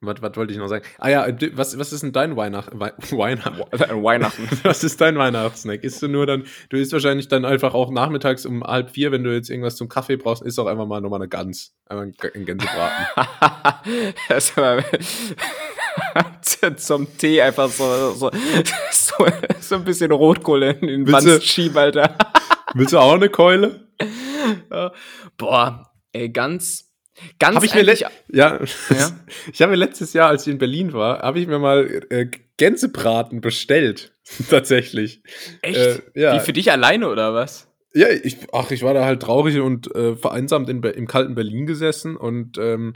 [0.00, 0.84] Was, was wollte ich noch sagen?
[0.98, 4.02] Ah ja, was, was ist denn dein Weihnacht, Wei Weihnachten?
[4.02, 4.48] Weihnachten.
[4.62, 5.82] was ist dein Weihnachtssnack?
[5.82, 9.24] Isst du nur dann, du isst wahrscheinlich dann einfach auch nachmittags um halb vier, wenn
[9.24, 11.74] du jetzt irgendwas zum Kaffee brauchst, isst auch einfach mal nochmal eine Gans.
[11.86, 13.06] Einmal einen Gänsebraten.
[14.28, 14.82] das war
[16.76, 18.30] zum Tee einfach so, so,
[18.90, 19.26] so,
[19.60, 22.16] so ein bisschen Rotkohl in den Wanst schieben, Alter.
[22.74, 23.88] Willst du auch eine Keule?
[25.36, 26.86] Boah, ey, ganz.
[27.38, 28.60] Ganz hab ich mir ja, ja.
[29.52, 32.26] ich habe mir letztes Jahr, als ich in Berlin war, habe ich mir mal äh,
[32.58, 34.12] Gänsebraten bestellt.
[34.50, 35.22] Tatsächlich.
[35.62, 35.78] Echt?
[35.78, 36.34] Äh, ja.
[36.34, 37.68] Wie für dich alleine oder was?
[37.96, 41.64] Ja, ich, ach, ich war da halt traurig und äh, vereinsamt in, im kalten Berlin
[41.64, 42.92] gesessen und, ähm,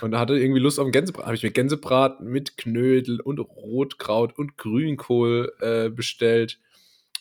[0.00, 1.26] und hatte irgendwie Lust auf Gänsebraten.
[1.26, 6.58] Habe ich mir Gänsebraten mit Knödel und Rotkraut und Grünkohl äh, bestellt.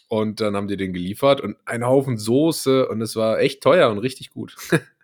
[0.08, 3.92] Und dann haben die den geliefert und einen Haufen Soße und es war echt teuer
[3.92, 4.56] und richtig gut.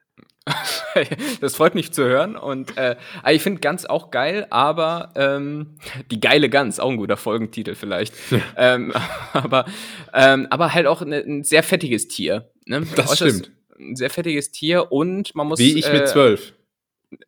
[1.41, 2.35] das freut mich zu hören.
[2.35, 5.77] Und äh, also ich finde Gans auch geil, aber ähm,
[6.11, 8.13] die geile Gans, auch ein guter Folgentitel vielleicht.
[8.55, 8.93] ähm,
[9.33, 9.65] aber,
[10.13, 12.49] ähm, aber halt auch ne, ein sehr fettiges Tier.
[12.65, 12.85] Ne?
[12.95, 13.51] Das stimmt.
[13.79, 15.59] Ein sehr fettiges Tier und man muss.
[15.59, 16.53] Wie ich mit äh, zwölf.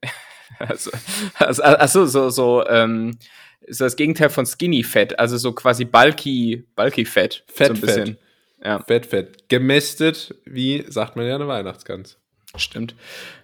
[0.60, 0.92] also,
[1.36, 3.18] also, also so, so, ähm,
[3.62, 7.44] ist das Gegenteil von Skinny Fett, also so quasi bulky, bulky Fett.
[7.48, 8.06] Fett, so ein bisschen.
[8.06, 8.20] Fett.
[8.64, 8.80] Ja.
[8.80, 9.50] Fett, Fett.
[9.50, 12.18] Gemästet, wie sagt man ja eine Weihnachtsgans.
[12.56, 12.96] Stimmt.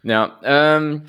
[0.03, 1.03] Ja, ähm,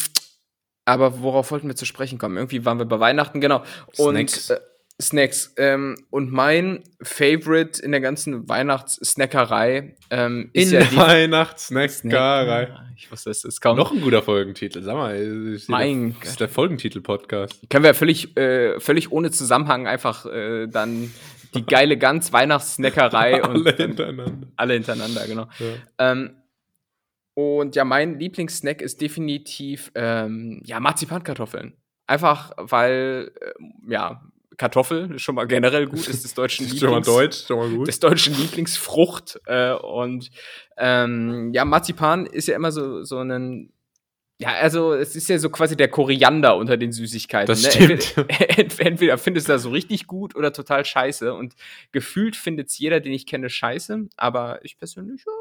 [0.85, 2.37] aber worauf wollten wir zu sprechen kommen?
[2.37, 3.63] Irgendwie waren wir bei Weihnachten, genau.
[3.97, 4.51] Und Snacks.
[4.51, 4.61] Äh,
[5.01, 5.53] Snacks.
[5.59, 12.69] Ähm, und mein Favorite in der ganzen Weihnachtssnackerei ähm, ist in ja die Weihnachtssnackerei.
[12.97, 13.77] Ich wusste, es ist kaum.
[13.77, 14.83] Noch ein guter Folgentitel.
[14.83, 15.19] Sag mal,
[15.69, 17.69] mein der, ist der Folgentitel-Podcast.
[17.69, 21.13] Können wir ja äh, völlig ohne Zusammenhang einfach äh, dann
[21.55, 24.49] die geile Gans Weihnachtssnackerei und alle hintereinander.
[24.57, 25.49] Alle hintereinander, genau.
[25.59, 26.13] Ja.
[26.13, 26.37] Ähm,
[27.37, 31.75] und ja, mein Lieblingssnack ist definitiv ähm, ja Marzipankartoffeln.
[32.07, 34.23] Einfach weil äh, ja
[34.57, 36.81] Kartoffel, schon mal generell gut, ist des deutschen Lieblings...
[36.81, 37.89] schon mal deutsch, schon mal gut.
[37.89, 39.39] Des deutschen Lieblingsfrucht.
[39.45, 40.31] Äh, und
[40.79, 43.71] ähm, ja, Marzipan ist ja immer so, so ein
[44.39, 47.47] ja, also es ist ja so quasi der Koriander unter den Süßigkeiten.
[47.47, 47.71] Das ne?
[47.71, 48.17] stimmt.
[48.17, 51.33] Entweder, entweder findest du das so richtig gut oder total scheiße.
[51.33, 51.55] Und
[51.93, 54.09] gefühlt findet es jeder, den ich kenne, scheiße.
[54.17, 55.33] Aber ich persönlich ja,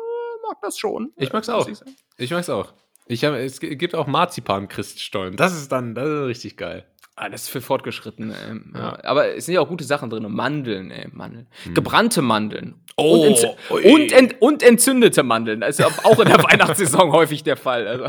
[0.48, 1.12] mag das schon.
[1.18, 1.68] Ich mag's äh, auch.
[1.68, 1.80] Ich,
[2.18, 2.74] ich mag's auch.
[3.08, 5.36] Ich hab, es gibt auch Marzipan-Christstollen.
[5.36, 6.86] Das ist dann das ist richtig geil.
[7.18, 8.36] Ah, das ist für Fortgeschrittene.
[8.50, 9.00] Ähm, ja.
[9.04, 10.26] Aber es sind ja auch gute Sachen drin.
[10.30, 11.48] Mandeln, ey, Mandeln.
[11.64, 11.74] Hm.
[11.74, 12.76] Gebrannte Mandeln.
[12.98, 15.62] Oh, und, und, ent und, entzündete Mandeln.
[15.62, 17.88] Das ist auch in der Weihnachtssaison häufig der Fall.
[17.88, 18.06] Also.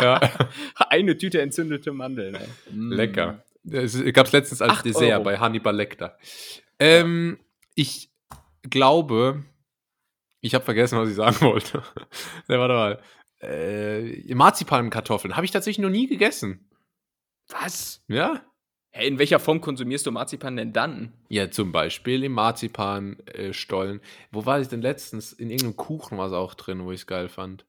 [0.00, 0.20] Ja.
[0.88, 2.36] Eine Tüte entzündete Mandeln.
[2.36, 2.48] Ey.
[2.72, 2.92] Mm.
[2.92, 3.44] Lecker.
[3.70, 5.24] Es gab es letztens als Dessert Euro.
[5.24, 6.16] bei Hannibal Lecter.
[6.78, 7.38] Ähm,
[7.74, 8.10] ich
[8.62, 9.44] glaube,
[10.40, 11.82] ich habe vergessen, was ich sagen wollte.
[12.48, 13.02] ne, warte mal.
[13.40, 16.68] Äh, Marzipankartoffeln habe ich tatsächlich noch nie gegessen.
[17.48, 18.02] Was?
[18.08, 18.44] Ja.
[18.90, 21.12] Hey, in welcher Form konsumierst du Marzipan denn dann?
[21.28, 23.98] Ja, zum Beispiel im Marzipanstollen.
[23.98, 25.32] Äh, wo war ich denn letztens?
[25.32, 27.66] In irgendeinem Kuchen war es auch drin, wo ich es geil fand.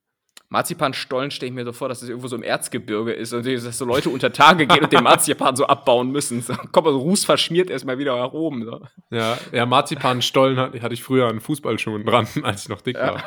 [0.50, 3.78] Marzipanstollen stelle ich mir so vor, dass es irgendwo so im Erzgebirge ist und dass
[3.78, 6.42] so Leute unter Tage gehen und den Marzipan so abbauen müssen.
[6.42, 8.66] So, kommt also Ruß verschmiert erstmal wieder nach oben.
[8.66, 8.82] So.
[9.12, 13.14] Ja, ja Marzipanstollen hatte, ich früher an Fußballschuhen dran, als ich noch dick ja.
[13.14, 13.24] war.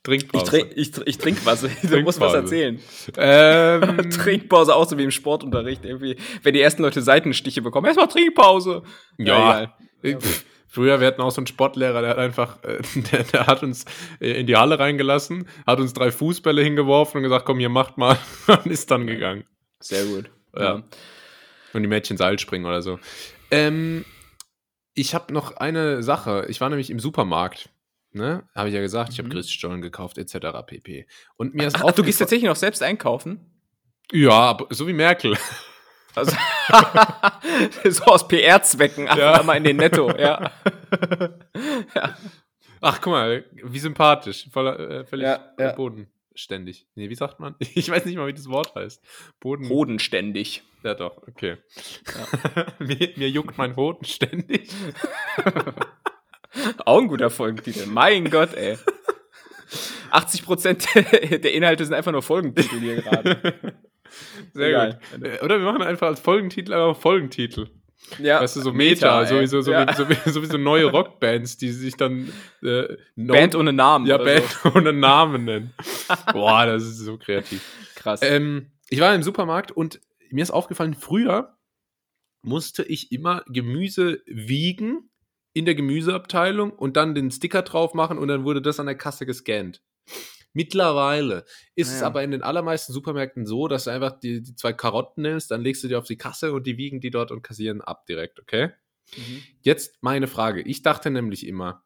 [0.03, 0.43] Trinkpause.
[0.43, 1.61] Ich, trink, ich, ich trink was.
[1.83, 2.79] Du musst was erzählen.
[3.17, 5.85] Ähm, Trinkpause auch so wie im Sportunterricht.
[5.85, 8.83] Irgendwie, wenn die ersten Leute Seitenstiche bekommen, erstmal Trinkpause.
[9.17, 10.17] Ja, ja.
[10.67, 12.79] Früher, wir hatten auch so einen Sportlehrer, der hat einfach, äh,
[13.11, 13.85] der, der, hat uns
[14.19, 17.97] äh, in die Halle reingelassen, hat uns drei Fußbälle hingeworfen und gesagt, komm, ihr macht
[17.97, 19.45] mal, und ist dann gegangen.
[19.79, 20.29] Sehr gut.
[20.55, 20.63] Ja.
[20.63, 20.83] ja.
[21.73, 22.99] Und die Mädchen Seil springen oder so.
[23.51, 24.05] Ähm,
[24.93, 26.47] ich habe noch eine Sache.
[26.49, 27.69] Ich war nämlich im Supermarkt
[28.17, 28.43] ne?
[28.53, 29.33] Habe ich ja gesagt, ich habe mhm.
[29.33, 30.37] Christstollen gekauft, etc.
[30.65, 31.07] pp.
[31.37, 31.91] Und mir ist auch.
[31.91, 33.51] Du gehst tatsächlich noch selbst einkaufen?
[34.11, 35.37] Ja, so wie Merkel.
[36.17, 36.35] Also,
[37.89, 39.43] so aus PR-Zwecken, ja.
[39.43, 40.51] mal in den Netto, ja.
[41.95, 42.17] ja.
[42.81, 44.49] Ach, guck mal, wie sympathisch.
[44.51, 45.73] Voller, äh, völlig ja, ja.
[45.73, 46.87] bodenständig.
[46.95, 47.55] Nee, wie sagt man?
[47.59, 49.03] Ich weiß nicht mal, wie das Wort heißt.
[49.39, 49.69] Boden.
[49.69, 50.63] Bodenständig.
[50.83, 51.57] Ja, doch, okay.
[52.55, 52.65] Ja.
[52.79, 54.71] mir, mir juckt mein Hoden ständig.
[56.83, 57.85] Auch ein guter Folgentitel.
[57.85, 58.75] Mein Gott, ey.
[60.11, 63.61] 80% der Inhalte sind einfach nur Folgentitel hier gerade.
[64.53, 64.99] Sehr Egal.
[65.11, 65.43] gut.
[65.43, 67.67] Oder wir machen einfach als Folgentitel einfach Folgentitel.
[68.19, 68.41] Ja.
[68.41, 69.93] Weißt du, so Meta, Meta sowieso, so, ja.
[69.93, 72.31] so, wie, so neue Rockbands, die sich dann
[72.63, 74.05] äh, Band ohne Namen.
[74.05, 74.71] Ja, Band so.
[74.75, 75.73] ohne Namen nennen.
[76.31, 77.61] Boah, das ist so kreativ.
[77.95, 78.21] Krass.
[78.23, 79.99] Ähm, ich war im Supermarkt und
[80.29, 81.57] mir ist aufgefallen, früher
[82.41, 85.09] musste ich immer Gemüse wiegen
[85.53, 88.95] in der Gemüseabteilung und dann den Sticker drauf machen und dann wurde das an der
[88.95, 89.81] Kasse gescannt.
[90.57, 91.97] Mittlerweile ist ja.
[91.97, 95.51] es aber in den allermeisten Supermärkten so, dass du einfach die, die, zwei Karotten nimmst,
[95.51, 98.07] dann legst du die auf die Kasse und die wiegen die dort und kassieren ab
[98.07, 98.71] direkt, okay?
[99.15, 99.43] Mhm.
[99.61, 100.63] Jetzt meine Frage.
[100.63, 101.83] Ich dachte nämlich immer,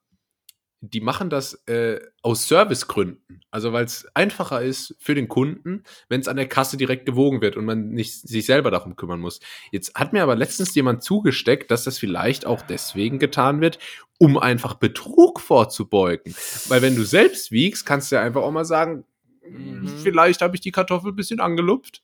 [0.81, 3.41] die machen das äh, aus Servicegründen.
[3.51, 7.41] Also weil es einfacher ist für den Kunden, wenn es an der Kasse direkt gewogen
[7.41, 9.39] wird und man nicht sich selber darum kümmern muss.
[9.71, 13.77] Jetzt hat mir aber letztens jemand zugesteckt, dass das vielleicht auch deswegen getan wird,
[14.17, 16.33] um einfach Betrug vorzubeugen.
[16.67, 19.05] Weil wenn du selbst wiegst, kannst du ja einfach auch mal sagen,
[19.47, 19.87] mhm.
[20.01, 22.01] vielleicht habe ich die Kartoffel ein bisschen angelupft.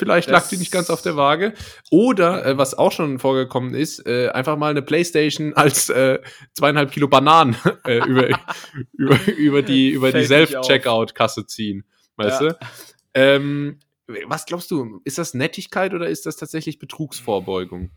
[0.00, 1.52] Vielleicht das lag die nicht ganz auf der Waage.
[1.90, 6.20] Oder, äh, was auch schon vorgekommen ist, äh, einfach mal eine Playstation als äh,
[6.54, 8.28] zweieinhalb Kilo Bananen äh, über,
[8.94, 11.84] über, über die, über die Self-Checkout-Kasse ziehen.
[12.16, 12.48] Weißt ja.
[12.48, 12.58] du?
[13.12, 13.78] Ähm,
[14.26, 15.02] was glaubst du?
[15.04, 17.90] Ist das Nettigkeit oder ist das tatsächlich Betrugsvorbeugung?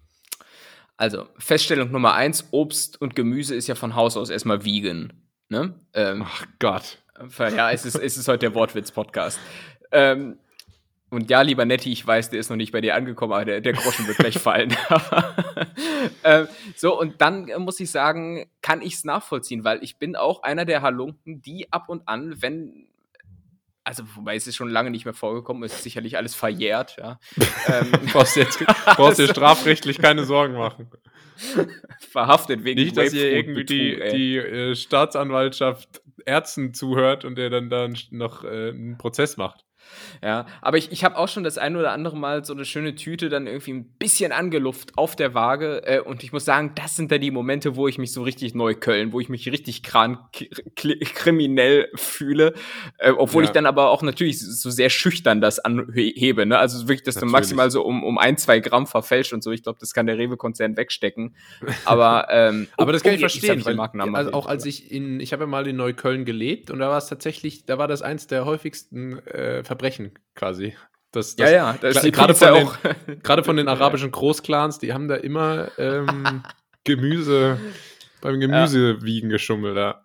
[0.97, 5.13] Also, Feststellung Nummer eins: Obst und Gemüse ist ja von Haus aus erstmal vegan.
[5.47, 5.73] Ne?
[5.93, 6.99] Ähm, Ach Gott.
[7.39, 9.39] Ja, es ist, es ist heute der Wortwitz-Podcast.
[9.91, 10.37] Ähm,
[11.13, 13.61] und ja, lieber Netti, ich weiß, der ist noch nicht bei dir angekommen, aber der,
[13.61, 14.75] der Groschen wird gleich fallen.
[16.23, 20.15] ähm, so, und dann äh, muss ich sagen, kann ich es nachvollziehen, weil ich bin
[20.15, 22.87] auch einer der Halunken, die ab und an, wenn
[23.85, 27.19] also wobei es ist schon lange nicht mehr vorgekommen, ist sicherlich alles verjährt, ja.
[27.67, 30.89] ähm, brauchst jetzt brauchst dir strafrechtlich keine Sorgen machen.
[31.99, 37.69] Verhaftet wegen Nicht, dass hier irgendwie die, die äh, Staatsanwaltschaft Ärzten zuhört und der dann
[37.69, 39.65] dann noch äh, einen Prozess macht.
[40.23, 42.95] Ja, aber ich, ich habe auch schon das ein oder andere Mal so eine schöne
[42.95, 45.85] Tüte dann irgendwie ein bisschen angeluft auf der Waage.
[45.85, 48.53] Äh, und ich muss sagen, das sind dann die Momente, wo ich mich so richtig
[48.53, 50.17] neu köln, wo ich mich richtig kran
[50.75, 52.53] kriminell fühle.
[52.97, 53.49] Äh, obwohl ja.
[53.49, 56.45] ich dann aber auch natürlich so sehr schüchtern das anhebe.
[56.45, 56.57] Ne?
[56.57, 59.51] Also wirklich, dass du maximal so um, um ein, zwei Gramm verfälscht und so.
[59.51, 61.35] Ich glaube, das kann der Rewe-Konzern wegstecken.
[61.85, 63.63] Aber, ähm, aber das kann ich verstehen.
[63.65, 63.79] Weil,
[64.15, 66.97] also auch als ich in, ich habe ja mal in Neukölln gelebt und da war
[66.97, 69.82] es tatsächlich, da war das eins der häufigsten äh, Verbrechen
[70.35, 70.75] quasi.
[71.11, 72.73] Das, das, ja, ja, das gerade von, ja
[73.05, 76.43] den, gerade von den arabischen Großclans, die haben da immer ähm,
[76.83, 77.59] Gemüse
[78.21, 79.35] beim Gemüsewiegen ja.
[79.35, 80.03] geschummelt, ja.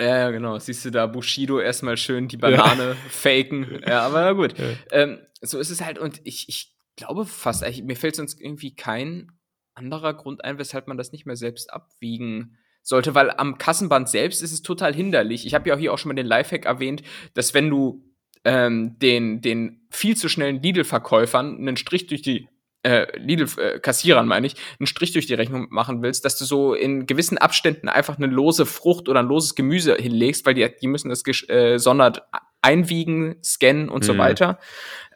[0.00, 0.58] Ja, genau.
[0.58, 2.96] Siehst du da Bushido erstmal schön die Banane ja.
[3.10, 3.82] faken.
[3.86, 4.58] Ja, aber na gut.
[4.58, 4.64] Ja.
[4.92, 5.98] Ähm, so ist es halt.
[5.98, 9.30] Und ich, ich glaube fast, mir fällt sonst irgendwie kein
[9.74, 14.42] anderer Grund ein, weshalb man das nicht mehr selbst abwiegen sollte, weil am Kassenband selbst
[14.42, 15.46] ist es total hinderlich.
[15.46, 17.02] Ich habe ja auch hier auch schon mal den Lifehack erwähnt,
[17.34, 18.09] dass wenn du
[18.44, 22.48] ähm, den, den viel zu schnellen Lidl-Verkäufern einen Strich durch die
[22.82, 26.74] äh, Lidl-Kassierern, äh, meine ich, einen Strich durch die Rechnung machen willst, dass du so
[26.74, 30.86] in gewissen Abständen einfach eine lose Frucht oder ein loses Gemüse hinlegst, weil die, die
[30.86, 32.22] müssen das gesondert
[32.62, 34.06] einwiegen, scannen und mhm.
[34.06, 34.58] so weiter.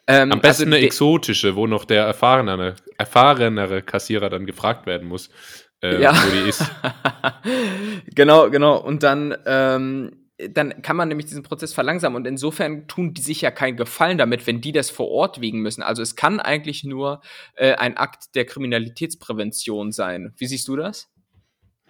[0.07, 5.07] Ähm, Am besten also eine exotische, wo noch der erfahrenere, erfahrenere Kassierer dann gefragt werden
[5.07, 5.29] muss,
[5.81, 6.13] äh, ja.
[6.13, 6.63] wo die ist.
[8.15, 8.77] genau, genau.
[8.77, 12.15] Und dann, ähm, dann kann man nämlich diesen Prozess verlangsamen.
[12.15, 15.61] Und insofern tun die sich ja keinen Gefallen damit, wenn die das vor Ort wiegen
[15.61, 15.81] müssen.
[15.81, 17.21] Also es kann eigentlich nur
[17.55, 20.33] äh, ein Akt der Kriminalitätsprävention sein.
[20.37, 21.09] Wie siehst du das?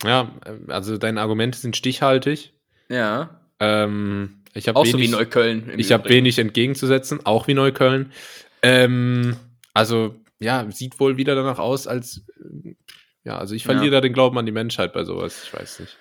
[0.03, 0.31] Ja,
[0.67, 2.53] also deine Argumente sind stichhaltig.
[2.89, 3.41] Ja.
[3.59, 5.71] Ähm, ich habe auch wenig, so wie Neukölln.
[5.77, 8.11] Ich habe wenig entgegenzusetzen, auch wie Neukölln.
[8.61, 9.37] Ähm,
[9.73, 12.25] also ja, sieht wohl wieder danach aus, als
[13.23, 13.91] ja, also ich verliere ja.
[13.91, 15.43] da den Glauben an die Menschheit bei sowas.
[15.45, 15.97] Ich weiß nicht.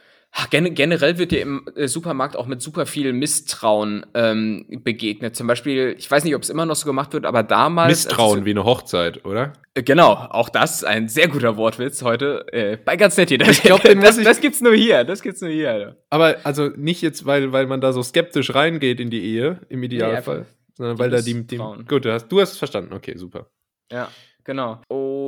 [0.50, 5.36] Gen generell wird dir im äh, Supermarkt auch mit super viel Misstrauen ähm, begegnet.
[5.36, 8.04] Zum Beispiel, ich weiß nicht, ob es immer noch so gemacht wird, aber damals.
[8.04, 9.52] Misstrauen also, wie eine Hochzeit, oder?
[9.74, 12.46] Äh, genau, auch das ein sehr guter Wortwitz heute.
[12.52, 13.38] Äh, bei ganz nett hier.
[13.38, 15.04] Das, ich glaub, den das, ich das gibt's nur hier.
[15.04, 15.96] Das gibt's nur hier.
[16.10, 19.82] Aber also nicht jetzt, weil, weil man da so skeptisch reingeht in die Ehe, im
[19.82, 22.92] Idealfall, nee, sondern weil da die, die Gut, du hast, du hast es verstanden.
[22.92, 23.46] Okay, super.
[23.92, 24.08] Ja.
[24.44, 24.82] Genau.
[24.88, 25.23] Und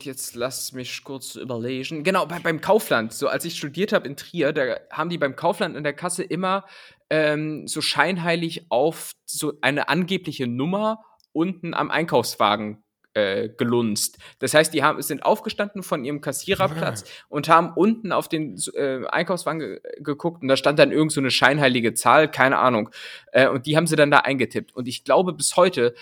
[0.00, 2.04] jetzt lass mich kurz überlegen.
[2.04, 5.36] Genau, bei, beim Kaufland, so als ich studiert habe in Trier, da haben die beim
[5.36, 6.64] Kaufland in der Kasse immer
[7.10, 12.82] ähm, so scheinheilig auf so eine angebliche Nummer unten am Einkaufswagen
[13.14, 14.18] äh, gelunzt.
[14.38, 17.24] Das heißt, die haben, sind aufgestanden von ihrem Kassiererplatz ah.
[17.28, 21.20] und haben unten auf den äh, Einkaufswagen ge geguckt und da stand dann irgend so
[21.20, 22.90] eine scheinheilige Zahl, keine Ahnung.
[23.32, 24.74] Äh, und die haben sie dann da eingetippt.
[24.76, 25.94] Und ich glaube bis heute,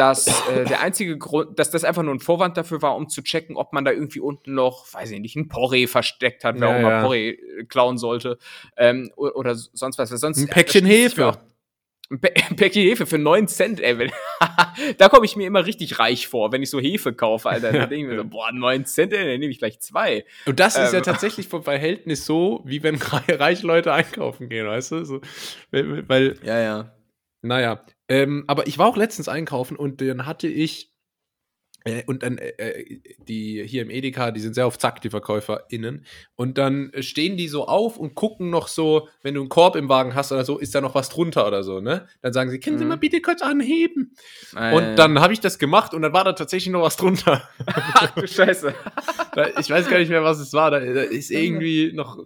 [0.00, 3.22] dass äh, der einzige Grund, dass das einfach nur ein Vorwand dafür war, um zu
[3.22, 6.68] checken, ob man da irgendwie unten noch, weiß ich nicht, ein Porree versteckt hat, wer
[6.68, 7.02] ja, auch immer ja.
[7.02, 8.38] Porree äh, klauen sollte
[8.78, 10.08] ähm, oder, oder, sonst was.
[10.08, 11.38] Sonst, ein Päckchen Hefe.
[12.08, 14.10] Ein, ein Päckchen Hefe für 9 Cent, ey.
[14.96, 17.70] da komme ich mir immer richtig reich vor, wenn ich so Hefe kaufe, Alter.
[17.70, 20.24] Da denke ich mir so, boah, 9 Cent, ey, dann nehme ich gleich zwei.
[20.46, 21.04] Und das ähm, ist ja ähm.
[21.04, 22.94] tatsächlich vom Verhältnis so, wie wenn
[23.28, 25.04] reiche Leute einkaufen gehen, weißt du?
[25.04, 25.20] So,
[25.70, 26.96] weil, ja, ja.
[27.42, 30.90] Naja, ähm, aber ich war auch letztens einkaufen und dann hatte ich
[31.84, 35.10] äh, und dann äh, äh, die hier im Edeka, die sind sehr auf Zack, die
[35.10, 36.04] VerkäuferInnen.
[36.34, 39.88] Und dann stehen die so auf und gucken noch so, wenn du einen Korb im
[39.88, 42.06] Wagen hast oder so, ist da noch was drunter oder so, ne?
[42.20, 42.90] Dann sagen sie, können Sie mhm.
[42.90, 44.14] mal bitte kurz anheben?
[44.56, 44.74] Äh.
[44.74, 47.48] Und dann habe ich das gemacht und dann war da tatsächlich noch was drunter.
[47.66, 48.74] Ach du Scheiße.
[49.60, 50.70] ich weiß gar nicht mehr, was es war.
[50.70, 52.18] Da ist irgendwie noch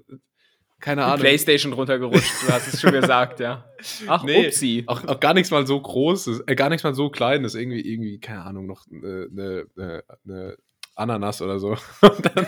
[0.84, 1.20] keine Ahnung.
[1.20, 3.64] Playstation runtergerutscht, du hast es schon gesagt, ja.
[4.06, 4.84] Ach, nee, upsie.
[4.86, 8.20] Auch, auch, gar nichts mal so großes, äh, gar nichts mal so kleines, irgendwie, irgendwie,
[8.20, 10.56] keine Ahnung, noch eine, eine, eine
[10.94, 11.70] Ananas oder so.
[12.02, 12.46] Und dann,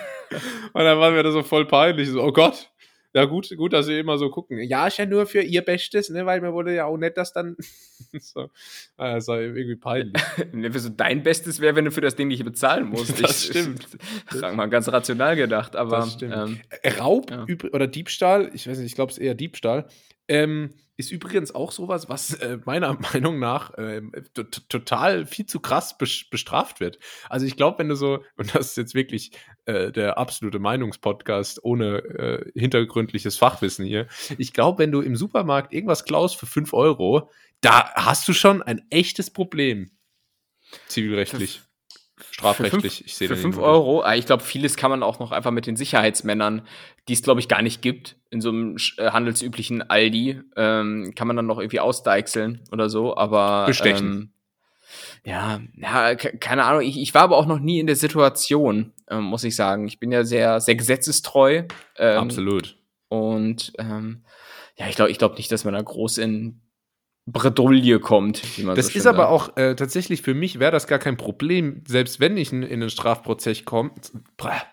[0.75, 2.71] und dann war mir das so voll peinlich, so, oh Gott,
[3.17, 4.59] ja, gut, gut, dass sie immer so gucken.
[4.59, 6.27] Ja, ist ja nur für ihr Bestes, ne?
[6.27, 7.57] Weil mir wurde ja auch nett, dass dann.
[8.21, 8.51] so,
[8.99, 10.23] das ist irgendwie peinlich.
[10.77, 13.23] so dein Bestes wäre, wenn du für das Ding nicht bezahlen musst.
[13.23, 13.87] Das ich, stimmt.
[14.31, 16.01] Ich, sag mal ganz rational gedacht, aber.
[16.01, 16.35] Das stimmt.
[16.35, 16.61] Ähm,
[16.99, 17.47] Raub ja.
[17.73, 19.87] oder Diebstahl, ich weiß nicht, ich glaube, es eher Diebstahl.
[20.29, 24.01] Ähm, ist übrigens auch sowas, was äh, meiner Meinung nach äh,
[24.69, 26.99] total viel zu krass bestraft wird.
[27.29, 29.33] Also ich glaube, wenn du so, und das ist jetzt wirklich
[29.67, 34.07] äh, der absolute Meinungspodcast ohne äh, hintergründliches Fachwissen hier,
[34.39, 38.63] ich glaube, wenn du im Supermarkt irgendwas klaust für 5 Euro, da hast du schon
[38.63, 39.91] ein echtes Problem.
[40.89, 41.66] Zivilrechtlich.
[42.31, 45.51] Strafrechtlich, ich sehe Für 5 Euro, ah, ich glaube, vieles kann man auch noch einfach
[45.51, 46.63] mit den Sicherheitsmännern,
[47.09, 51.27] die es, glaube ich, gar nicht gibt, in so einem äh, handelsüblichen Aldi, ähm, kann
[51.27, 53.67] man dann noch irgendwie ausdeichseln oder so, aber.
[53.67, 54.07] Bestechen.
[54.07, 54.31] Ähm,
[55.25, 56.83] ja, ja, keine Ahnung.
[56.83, 59.87] Ich, ich war aber auch noch nie in der Situation, ähm, muss ich sagen.
[59.87, 61.65] Ich bin ja sehr, sehr gesetzestreu.
[61.97, 62.77] Ähm, Absolut.
[63.09, 64.25] Und ähm,
[64.77, 66.61] ja, ich glaube ich glaub nicht, dass man da groß in
[67.27, 68.43] Bredouille kommt.
[68.77, 72.21] das so ist aber auch äh, tatsächlich für mich wäre das gar kein Problem, selbst
[72.21, 73.91] wenn ich in, in einen Strafprozess komme,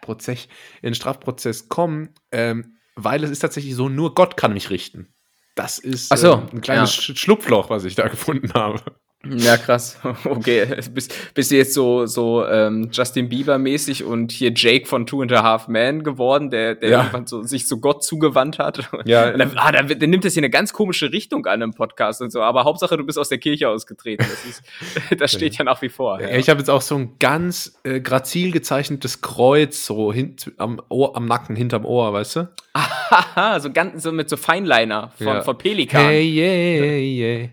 [0.02, 0.48] Prozess,
[0.82, 5.14] in einen Strafprozess komme, ähm, weil es ist tatsächlich so, nur Gott kann mich richten.
[5.56, 7.16] Das ist so, äh, ein kleines ja.
[7.16, 8.82] Schlupfloch, was ich da gefunden habe.
[9.26, 9.98] Ja, krass.
[10.26, 10.66] Okay.
[10.92, 15.32] Bist, bist du jetzt so, so ähm, Justin Bieber-mäßig und hier Jake von Two and
[15.32, 17.24] a Half Man geworden, der, der ja.
[17.26, 18.90] so, sich zu Gott zugewandt hat?
[19.06, 19.32] Ja.
[19.32, 22.22] Und dann, ah, dann, dann nimmt das hier eine ganz komische Richtung an im Podcast
[22.22, 22.42] und so.
[22.42, 24.26] Aber Hauptsache, du bist aus der Kirche ausgetreten.
[24.30, 24.64] Das, ist,
[25.22, 26.22] das steht ja nach wie vor.
[26.22, 26.38] Ja, ja.
[26.38, 31.18] Ich habe jetzt auch so ein ganz äh, grazil gezeichnetes Kreuz so hint, am, Ohr,
[31.18, 32.50] am Nacken, hinterm Ohr, weißt du?
[32.74, 36.02] Aha, so ganz so mit so Feinliner von, von Pelikan.
[36.02, 37.50] Hey, yeah, yeah.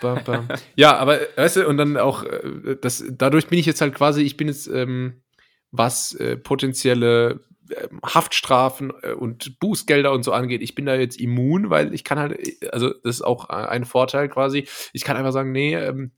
[0.00, 0.48] Bam, bam.
[0.76, 4.22] ja, aber weißt du, und dann auch, äh, das, dadurch bin ich jetzt halt quasi,
[4.22, 5.22] ich bin jetzt, ähm,
[5.70, 7.40] was äh, potenzielle
[7.70, 12.04] äh, Haftstrafen äh, und Bußgelder und so angeht, ich bin da jetzt immun, weil ich
[12.04, 12.38] kann halt,
[12.72, 16.12] also das ist auch ein Vorteil quasi, ich kann einfach sagen, nee, ähm,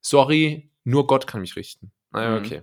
[0.00, 1.90] sorry, nur Gott kann mich richten.
[2.12, 2.44] Naja, mhm.
[2.44, 2.62] okay.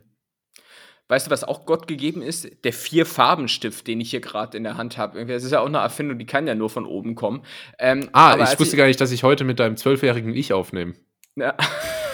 [1.07, 2.63] Weißt du, was auch Gott gegeben ist?
[2.63, 5.25] Der Vier-Farben-Stift, den ich hier gerade in der Hand habe.
[5.25, 7.43] Das ist ja auch eine Erfindung, die kann ja nur von oben kommen.
[7.79, 10.93] Ähm, ah, ich wusste ich, gar nicht, dass ich heute mit deinem zwölfjährigen Ich aufnehme.
[11.37, 11.55] Ja.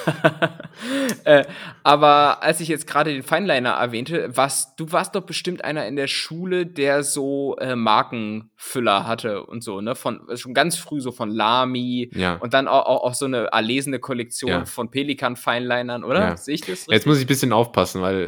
[1.23, 1.45] äh,
[1.83, 5.95] aber als ich jetzt gerade den Feinliner erwähnte, warst, du warst doch bestimmt einer in
[5.95, 9.95] der Schule, der so äh, Markenfüller hatte und so, ne?
[9.95, 12.35] Von schon ganz früh so von Lamy ja.
[12.35, 14.65] und dann auch, auch, auch so eine erlesene Kollektion ja.
[14.65, 16.19] von Pelikan Feinlinern, oder?
[16.19, 16.37] Ja.
[16.37, 16.93] Sehe ich das richtig?
[16.93, 18.23] Jetzt muss ich ein bisschen aufpassen, weil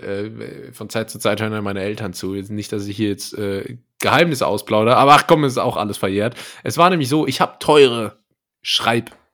[0.69, 2.33] äh, von Zeit zu Zeit hören meine Eltern zu.
[2.33, 5.97] Nicht, dass ich hier jetzt äh, Geheimnisse ausplaudere, aber ach komm, es ist auch alles
[5.97, 6.35] verjährt.
[6.63, 8.17] Es war nämlich so, ich habe teure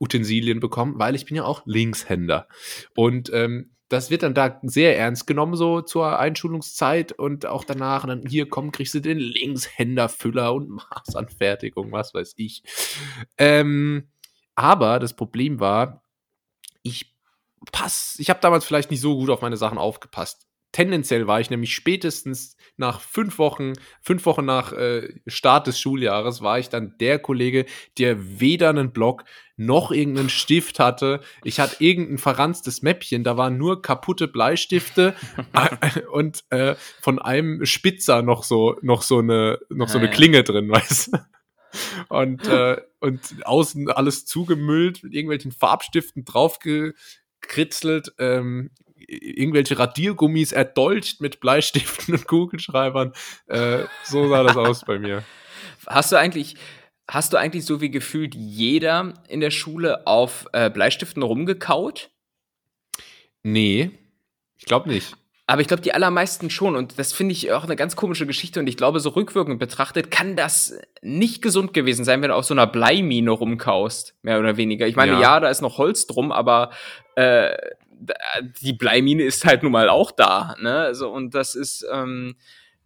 [0.01, 2.47] Schreibutensilien bekommen, weil ich bin ja auch Linkshänder.
[2.95, 8.03] Und ähm, das wird dann da sehr ernst genommen, so zur Einschulungszeit und auch danach.
[8.03, 12.63] Und dann hier komm, kriegst du den Linkshänderfüller und Maßanfertigung, was weiß ich.
[13.37, 14.09] Ähm,
[14.55, 16.03] aber das Problem war,
[16.83, 17.13] ich
[17.71, 20.47] pass, ich habe damals vielleicht nicht so gut auf meine Sachen aufgepasst.
[20.71, 26.41] Tendenziell war ich nämlich spätestens nach fünf Wochen, fünf Wochen nach äh, Start des Schuljahres,
[26.41, 27.65] war ich dann der Kollege,
[27.97, 29.25] der weder einen Block
[29.57, 31.21] noch irgendeinen Stift hatte.
[31.43, 35.13] Ich hatte irgendein verranztes Mäppchen, da waren nur kaputte Bleistifte
[36.11, 40.69] und äh, von einem Spitzer noch so, noch so eine, noch so eine Klinge drin,
[40.69, 41.17] weißt du?
[42.09, 48.13] Und, äh, und außen alles zugemüllt, mit irgendwelchen Farbstiften draufgekritzelt.
[48.19, 48.71] Ähm,
[49.07, 53.13] irgendwelche Radiergummis erdolcht mit Bleistiften und Kugelschreibern.
[53.47, 55.23] Äh, so sah das aus bei mir.
[55.87, 56.55] Hast du eigentlich,
[57.07, 62.09] hast du eigentlich so wie gefühlt jeder in der Schule auf äh, Bleistiften rumgekaut?
[63.43, 63.91] Nee,
[64.57, 65.15] ich glaube nicht.
[65.51, 66.77] Aber ich glaube, die allermeisten schon.
[66.77, 68.61] Und das finde ich auch eine ganz komische Geschichte.
[68.61, 72.45] Und ich glaube, so rückwirkend betrachtet kann das nicht gesund gewesen sein, wenn du auf
[72.45, 74.15] so einer Bleimine rumkaust.
[74.21, 74.87] Mehr oder weniger.
[74.87, 76.71] Ich meine, ja, ja da ist noch Holz drum, aber
[77.15, 77.53] äh,
[78.61, 80.79] die Bleimine ist halt nun mal auch da, ne?
[80.79, 82.35] Also, und das ist ähm,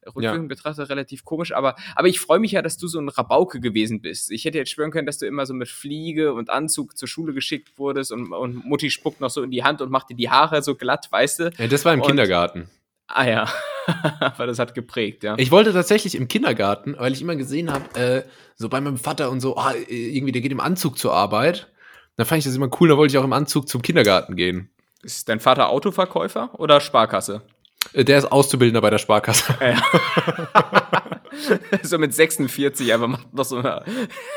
[0.08, 0.56] rückwirkend ja.
[0.56, 4.02] betrachtet relativ komisch, aber, aber ich freue mich ja, dass du so ein Rabauke gewesen
[4.02, 4.32] bist.
[4.32, 7.34] Ich hätte jetzt schwören können, dass du immer so mit Fliege und Anzug zur Schule
[7.34, 10.30] geschickt wurdest und, und Mutti spuckt noch so in die Hand und macht dir die
[10.30, 11.52] Haare so glatt, weißt du?
[11.58, 12.70] Ja, das war im und, Kindergarten.
[13.08, 13.50] Ah ja,
[14.20, 15.36] aber das hat geprägt, ja.
[15.38, 18.24] Ich wollte tatsächlich im Kindergarten, weil ich immer gesehen habe, äh,
[18.56, 21.72] so bei meinem Vater und so, ah, irgendwie, der geht im Anzug zur Arbeit.
[22.18, 24.70] Da fand ich das immer cool, da wollte ich auch im Anzug zum Kindergarten gehen.
[25.06, 27.44] Ist dein Vater Autoverkäufer oder Sparkasse?
[27.94, 29.56] Äh, der ist Auszubildender bei der Sparkasse.
[29.62, 29.80] Ja.
[31.84, 33.86] so mit 46, aber macht noch so eine.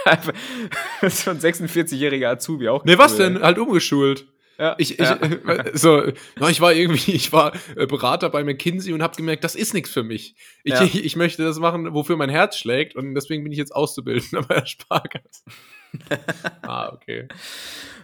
[1.08, 2.84] so ein 46-jähriger Azubi auch.
[2.84, 3.40] Nee, cool, was denn?
[3.40, 4.26] Halt umgeschult.
[4.58, 5.18] Ja, ich, ich, ja.
[5.72, 6.02] so,
[6.50, 9.88] ich war irgendwie, ich war äh, Berater bei McKinsey und habe gemerkt, das ist nichts
[9.88, 10.34] für mich.
[10.64, 10.82] Ich, ja.
[10.82, 14.42] ich, ich, möchte das machen, wofür mein Herz schlägt und deswegen bin ich jetzt Auszubildender
[14.46, 15.44] bei der Sparkasse.
[16.60, 17.26] ah, okay.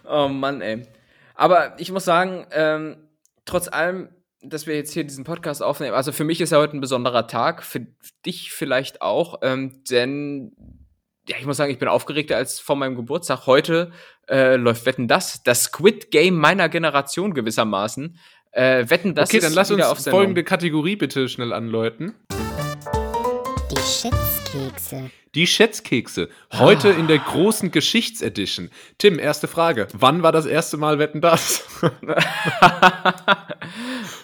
[0.09, 0.87] Oh Mann, ey.
[1.35, 2.97] Aber ich muss sagen, ähm,
[3.45, 4.09] trotz allem,
[4.41, 7.27] dass wir jetzt hier diesen Podcast aufnehmen, also für mich ist ja heute ein besonderer
[7.27, 7.85] Tag, für
[8.25, 10.55] dich vielleicht auch, ähm, denn
[11.27, 13.47] ja, ich muss sagen, ich bin aufgeregter als vor meinem Geburtstag.
[13.47, 13.91] Heute
[14.29, 18.19] äh, läuft Wetten das, das Squid Game meiner Generation gewissermaßen.
[18.51, 19.29] Äh, Wetten das.
[19.29, 22.13] Okay, dann lass uns folgende Kategorie bitte schnell anläuten.
[23.71, 25.11] Die Schätzkekse.
[25.35, 26.29] Die Schätzkekse.
[26.53, 26.97] Heute ah.
[26.97, 28.69] in der großen Geschichtsedition.
[28.97, 29.87] Tim, erste Frage.
[29.91, 31.65] Wann war das erste Mal Wetten das?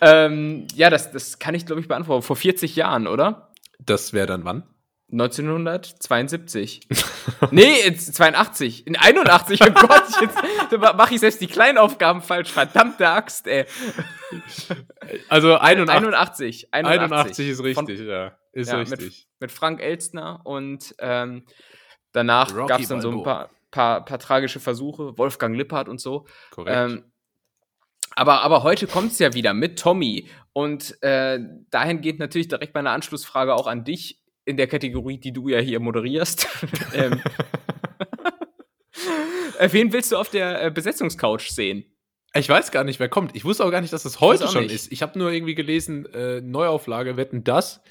[0.02, 2.24] ähm, ja, das, das kann ich, glaube ich, beantworten.
[2.24, 3.52] Vor 40 Jahren, oder?
[3.80, 4.64] Das wäre dann wann?
[5.12, 6.88] 1972.
[7.51, 8.88] nee, 82.
[8.88, 9.62] In 81.
[9.62, 10.38] Oh Gott, jetzt
[10.95, 12.51] mache ich selbst die Kleinaufgaben falsch.
[12.51, 13.66] Verdammte Axt, ey.
[15.28, 15.95] Also 81.
[15.95, 16.74] 81.
[16.74, 18.38] 81, 81 ist richtig, Von, ja.
[18.53, 18.99] Ist ja, richtig.
[18.99, 21.45] Mit, mit, Frank Elstner und ähm,
[22.14, 25.18] danach gab es dann so ein paar, paar, paar, tragische Versuche.
[25.18, 26.26] Wolfgang Lippert und so.
[26.51, 26.91] Korrekt.
[26.91, 27.12] Ähm,
[28.16, 30.30] aber, aber heute kommt es ja wieder mit Tommy.
[30.53, 31.39] Und äh,
[31.70, 35.60] dahin geht natürlich direkt meine Anschlussfrage auch an dich in der Kategorie, die du ja
[35.60, 36.48] hier moderierst.
[36.94, 37.22] ähm,
[39.60, 41.86] äh, wen willst du auf der äh, Besetzungscouch sehen?
[42.34, 43.36] Ich weiß gar nicht, wer kommt.
[43.36, 44.74] Ich wusste auch gar nicht, dass das heute schon nicht.
[44.74, 44.92] ist.
[44.92, 47.82] Ich habe nur irgendwie gelesen, äh, Neuauflage, wetten das.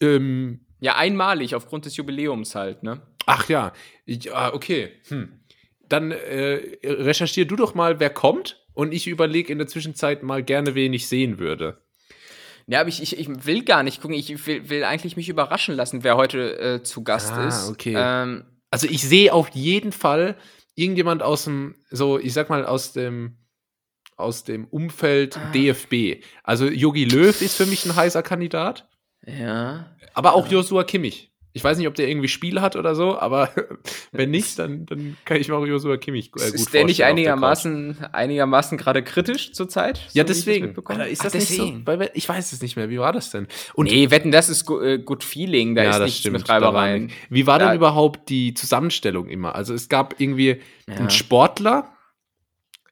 [0.00, 3.00] Ähm, ja, einmalig, aufgrund des Jubiläums halt, ne?
[3.24, 3.72] Ach ja,
[4.04, 4.90] ja ah, okay.
[5.08, 5.40] Hm.
[5.88, 10.42] Dann äh, recherchier du doch mal, wer kommt und ich überlege in der Zwischenzeit mal
[10.42, 11.82] gerne, wen ich sehen würde.
[12.66, 14.16] Ja, aber ich, ich, ich will gar nicht gucken.
[14.16, 17.70] Ich will, will eigentlich mich überraschen lassen, wer heute äh, zu Gast ah, ist.
[17.70, 17.94] Okay.
[17.96, 20.36] Ähm, also ich sehe auf jeden Fall
[20.74, 23.36] irgendjemand aus dem, so, ich sag mal, aus dem
[24.16, 25.50] aus dem Umfeld ah.
[25.52, 26.22] DFB.
[26.44, 28.88] Also Yogi Löw ist für mich ein heißer Kandidat.
[29.26, 29.96] Ja.
[30.14, 31.31] Aber auch Joshua Kimmich.
[31.54, 33.50] Ich weiß nicht, ob der irgendwie Spiel hat oder so, aber
[34.12, 37.98] wenn nicht, dann, dann kann ich Mario Joshua Kimmich äh, gut Ist der nicht einigermaßen,
[38.12, 40.00] einigermaßen gerade kritisch zurzeit?
[40.12, 40.74] Ja, so deswegen.
[40.84, 41.72] Alter, ist das Ach, nicht so?
[42.14, 42.88] Ich weiß es nicht mehr.
[42.90, 43.48] Wie war das denn?
[43.74, 45.74] Und nee, wetten, das ist äh, Good Feeling.
[45.74, 47.10] Da ja, ist nichts stimmt, mit Reibereien.
[47.28, 49.54] Wie war denn überhaupt die Zusammenstellung immer?
[49.54, 50.94] Also es gab irgendwie ja.
[50.96, 51.92] einen Sportler,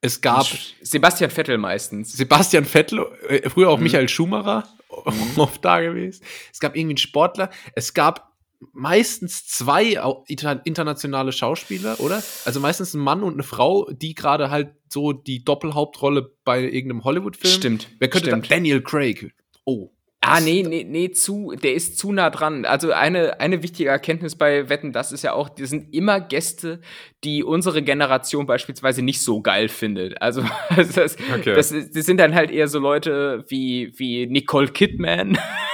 [0.02, 0.46] es gab
[0.80, 2.12] Sebastian Vettel meistens.
[2.12, 3.84] Sebastian Vettel, äh, früher auch mhm.
[3.84, 5.32] Michael Schumacher mhm.
[5.38, 6.24] oft da gewesen.
[6.52, 7.50] Es gab irgendwie einen Sportler.
[7.74, 8.29] Es gab
[8.72, 9.98] meistens zwei
[10.28, 12.22] internationale Schauspieler, oder?
[12.44, 17.04] Also meistens ein Mann und eine Frau, die gerade halt so die Doppelhauptrolle bei irgendeinem
[17.04, 17.54] Hollywood-Film.
[17.54, 17.88] Stimmt.
[17.98, 18.44] Wer könnte stimmt.
[18.44, 18.58] dann?
[18.58, 19.32] Daniel Craig.
[19.64, 19.90] Oh.
[20.22, 22.66] Ah, nee, nee, nee, zu, der ist zu nah dran.
[22.66, 26.82] Also eine, eine wichtige Erkenntnis bei Wetten, das ist ja auch, die sind immer Gäste,
[27.24, 30.20] die unsere Generation beispielsweise nicht so geil findet.
[30.20, 30.44] Also
[30.76, 31.54] das, okay.
[31.54, 35.38] das, das sind dann halt eher so Leute wie, wie Nicole Kidman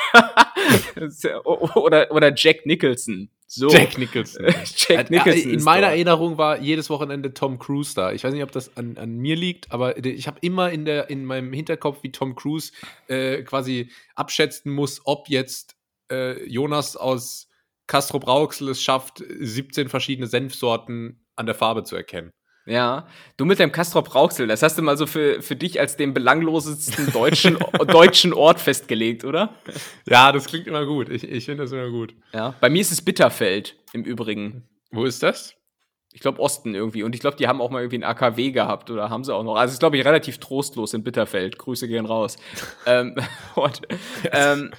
[1.45, 3.31] oder, oder Jack Nicholson.
[3.47, 3.69] So.
[3.69, 4.47] Jack Nicholson.
[4.77, 5.51] Jack Nicholson.
[5.51, 8.13] In meiner Erinnerung war jedes Wochenende Tom Cruise da.
[8.13, 11.11] Ich weiß nicht, ob das an, an mir liegt, aber ich habe immer in, der,
[11.11, 12.73] in meinem Hinterkopf, wie Tom Cruise
[13.07, 15.77] äh, quasi abschätzen muss, ob jetzt
[16.11, 17.49] äh, Jonas aus
[17.87, 22.33] Castro Brauxel es schafft, 17 verschiedene Senfsorten an der Farbe zu erkennen.
[22.67, 23.07] Ja,
[23.37, 26.13] du mit dem Castrop Rauxel, das hast du mal so für, für dich als den
[26.13, 29.55] belanglosesten deutschen, deutschen Ort festgelegt, oder?
[30.09, 31.09] Ja, das klingt immer gut.
[31.09, 32.15] Ich, ich finde das immer gut.
[32.35, 34.65] Ja, bei mir ist es Bitterfeld im Übrigen.
[34.91, 35.55] Wo ist das?
[36.13, 37.03] Ich glaube Osten irgendwie.
[37.03, 39.45] Und ich glaube, die haben auch mal irgendwie ein AKW gehabt oder haben sie auch
[39.45, 39.55] noch.
[39.57, 41.59] Also ist, glaube ich, relativ trostlos in Bitterfeld.
[41.59, 42.37] Grüße gehen raus.
[42.87, 43.15] ähm,
[43.55, 43.83] und,
[44.33, 44.71] ähm,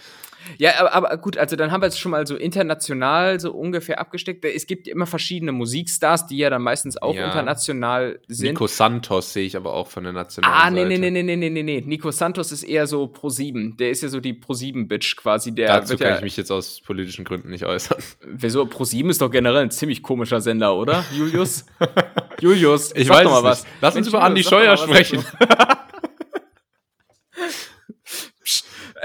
[0.58, 4.00] ja, aber, aber, gut, also dann haben wir jetzt schon mal so international so ungefähr
[4.00, 4.43] abgesteckt.
[4.45, 7.26] Es gibt immer verschiedene Musikstars, die ja dann meistens auch ja.
[7.26, 8.50] international sind.
[8.50, 11.00] Nico Santos sehe ich aber auch von der nationalen Ah, nee, Seite.
[11.00, 11.84] nee, nee, nee, nee, nee, nee.
[11.86, 13.78] Nico Santos ist eher so Pro7.
[13.78, 15.54] Der ist ja so die Pro7-Bitch quasi.
[15.54, 17.98] Der Dazu kann ja, ich mich jetzt aus politischen Gründen nicht äußern.
[18.26, 18.64] Wieso?
[18.64, 21.66] Pro7 ist doch generell ein ziemlich komischer Sender, oder, Julius?
[22.39, 23.66] Julius, ich sag weiß doch mal was.
[23.82, 25.24] Lass uns Mensch, über Andi Scheuer sprechen.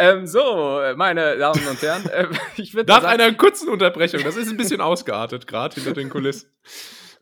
[0.02, 2.26] Ähm, so, meine Damen und Herren, äh,
[2.56, 6.50] ich würde Nach einer kurzen Unterbrechung, das ist ein bisschen ausgeartet, gerade hinter den Kulissen.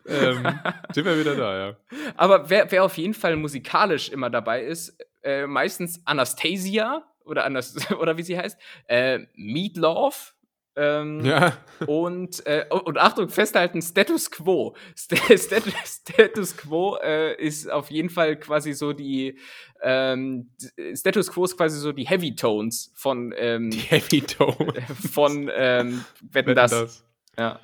[0.07, 0.43] ähm,
[0.91, 1.77] sind wir wieder da, ja.
[2.17, 7.75] Aber wer, wer auf jeden Fall musikalisch immer dabei ist, äh, meistens Anastasia oder, Anas
[7.99, 10.33] oder wie sie heißt, äh, Meatloaf,
[10.75, 11.57] ähm, ja.
[11.85, 14.75] Und, äh, und Achtung, festhalten, Status Quo.
[14.95, 15.49] Status,
[15.85, 19.37] Status Quo äh, ist auf jeden Fall quasi so die
[19.81, 20.51] ähm,
[20.93, 26.05] Status Quo ist quasi so die Heavy Tones von ähm, die Heavy Tones von ähm,
[26.21, 26.71] Wetten, das.
[26.71, 27.05] das.
[27.37, 27.59] Ja.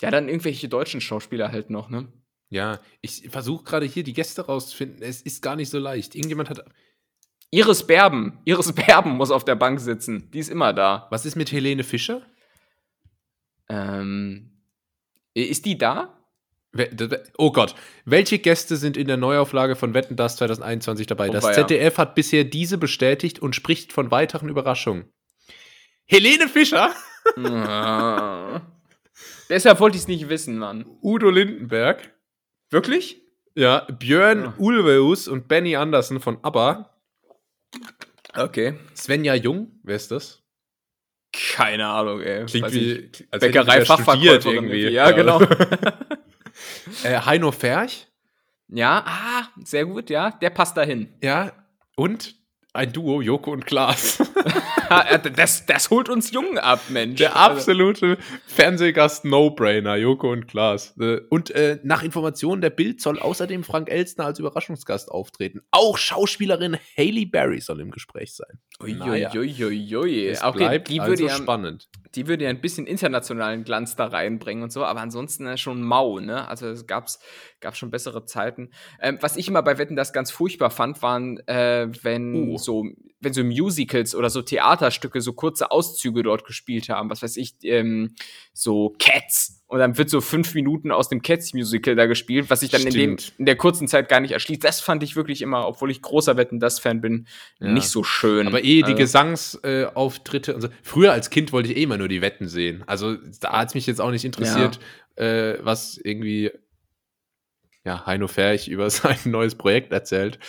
[0.00, 2.10] Ja, dann irgendwelche deutschen Schauspieler halt noch, ne?
[2.48, 5.02] Ja, ich versuche gerade hier die Gäste rauszufinden.
[5.02, 6.14] Es ist gar nicht so leicht.
[6.14, 6.64] Irgendjemand hat
[7.50, 8.38] Iris Berben.
[8.44, 10.30] Iris Berben muss auf der Bank sitzen.
[10.32, 11.06] Die ist immer da.
[11.10, 12.22] Was ist mit Helene Fischer?
[13.68, 14.50] Ähm,
[15.34, 16.16] ist die da?
[17.36, 17.74] Oh Gott,
[18.04, 21.28] welche Gäste sind in der Neuauflage von Wetten das 2021 dabei?
[21.28, 21.98] Oh, das ZDF ja.
[21.98, 25.12] hat bisher diese bestätigt und spricht von weiteren Überraschungen.
[26.06, 26.92] Helene Fischer?
[27.36, 28.62] Ja.
[29.48, 30.86] Deshalb wollte ich es nicht wissen, Mann.
[31.02, 32.14] Udo Lindenberg.
[32.70, 33.20] Wirklich?
[33.56, 34.54] Ja, Björn ja.
[34.58, 36.99] Ulveus und Benny Andersen von ABBA.
[38.34, 38.78] Okay.
[38.94, 40.42] Svenja Jung, wer ist das?
[41.32, 42.44] Keine Ahnung, ey.
[42.46, 44.88] Klingt wie als Bäckerei-Fachverkäuferin irgendwie.
[44.88, 45.40] Ja, genau.
[47.04, 48.08] äh, Heino Ferch?
[48.68, 50.30] Ja, ah, sehr gut, ja.
[50.30, 51.12] Der passt dahin.
[51.22, 51.52] Ja,
[51.96, 52.39] und
[52.72, 54.22] ein Duo, Joko und Klaas.
[55.36, 57.18] das, das holt uns Jungen ab, Mensch.
[57.18, 60.94] Der absolute Fernsehgast No-Brainer, Joko und Klaas.
[61.00, 65.60] Äh, und äh, nach Informationen der Bild soll außerdem Frank Elstner als Überraschungsgast auftreten.
[65.70, 68.60] Auch Schauspielerin Haley Berry soll im Gespräch sein.
[68.80, 70.28] Uiuiuiui.
[70.28, 71.88] Es okay, bleibt die also ja, spannend.
[72.14, 75.82] Die würde ja ein bisschen internationalen Glanz da reinbringen und so, aber ansonsten äh, schon
[75.82, 76.48] mau, ne?
[76.48, 77.20] Also es gab's,
[77.60, 78.70] gab schon bessere Zeiten.
[79.00, 82.58] Ähm, was ich immer bei Wetten das ganz furchtbar fand, waren, äh, wenn uh.
[82.58, 82.84] so
[83.20, 87.54] wenn so Musicals oder so Theaterstücke so kurze Auszüge dort gespielt haben, was weiß ich,
[87.62, 88.14] ähm,
[88.52, 89.59] so Cats.
[89.70, 92.92] Und dann wird so fünf Minuten aus dem Cats-Musical da gespielt, was sich dann in,
[92.92, 94.64] dem, in der kurzen Zeit gar nicht erschließt.
[94.64, 97.28] Das fand ich wirklich immer, obwohl ich großer Wetten das Fan bin,
[97.60, 97.68] ja.
[97.68, 98.48] nicht so schön.
[98.48, 100.68] Aber eh die also, Gesangsauftritte und so.
[100.82, 102.82] Früher als Kind wollte ich eh immer nur die Wetten sehen.
[102.88, 104.80] Also da hat es mich jetzt auch nicht interessiert,
[105.16, 105.24] ja.
[105.24, 106.50] äh, was irgendwie
[107.84, 110.40] ja, Heino Ferch über sein neues Projekt erzählt.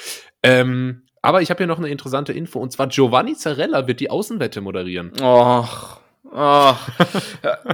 [0.41, 4.09] Ähm, aber ich habe hier noch eine interessante Info und zwar Giovanni Zarella wird die
[4.09, 5.11] Außenwette moderieren.
[5.21, 6.00] Och.
[6.33, 6.73] Oh,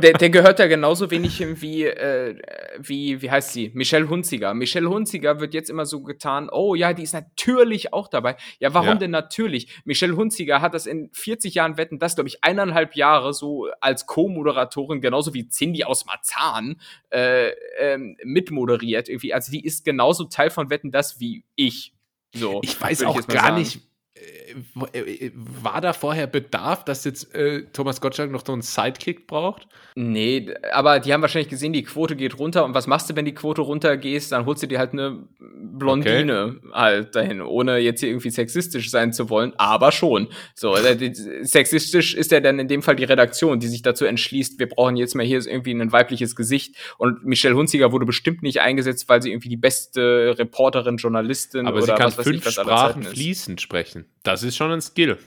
[0.01, 2.36] der, der gehört ja genauso wenig hin wie, äh,
[2.80, 3.72] wie, wie heißt sie?
[3.76, 4.55] Michelle Hunziger.
[4.55, 8.36] Michelle Hunziger wird jetzt immer so getan, oh ja, die ist natürlich auch dabei.
[8.60, 8.95] Ja, warum ja.
[8.95, 9.82] denn natürlich?
[9.86, 14.08] Michelle Hunziger hat das in 40 Jahren Wetten, das glaube ich eineinhalb Jahre so als
[14.08, 16.82] Co-Moderatorin, genauso wie Cindy aus Marzahn,
[17.12, 19.36] äh, ähm, mitmoderiert irgendwie.
[19.36, 21.93] Also die ist genauso Teil von Wetten, das wie ich.
[22.34, 23.60] So, ich weiß auch gar sagen.
[23.60, 23.87] nicht,
[24.84, 29.68] war da vorher Bedarf, dass jetzt äh, Thomas Gottschalk noch so einen Sidekick braucht?
[29.95, 32.65] Nee, aber die haben wahrscheinlich gesehen, die Quote geht runter.
[32.65, 34.32] Und was machst du, wenn die Quote runtergeht?
[34.32, 36.70] Dann holst du dir halt eine Blondine okay.
[36.74, 40.28] halt dahin, ohne jetzt hier irgendwie sexistisch sein zu wollen, aber schon.
[40.55, 44.59] So, äh, sexistisch ist ja dann in dem Fall die Redaktion, die sich dazu entschließt,
[44.59, 46.76] wir brauchen jetzt mal hier irgendwie ein weibliches Gesicht.
[46.97, 51.78] Und Michelle Hunziger wurde bestimmt nicht eingesetzt, weil sie irgendwie die beste Reporterin, Journalistin aber
[51.78, 54.07] oder sie kann was fünf Sprachen fließend sprechen.
[54.24, 55.18] Das ist schon ein Skill.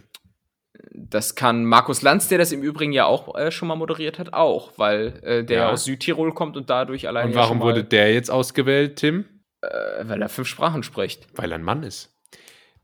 [0.93, 4.33] Das kann Markus Lanz, der das im Übrigen ja auch äh, schon mal moderiert hat,
[4.33, 5.71] auch, weil äh, der ja.
[5.71, 7.29] aus Südtirol kommt und dadurch allein.
[7.29, 9.25] Und warum ja wurde der jetzt ausgewählt, Tim?
[9.63, 9.69] Äh,
[10.03, 11.27] weil er fünf Sprachen spricht.
[11.35, 12.17] Weil er ein Mann ist.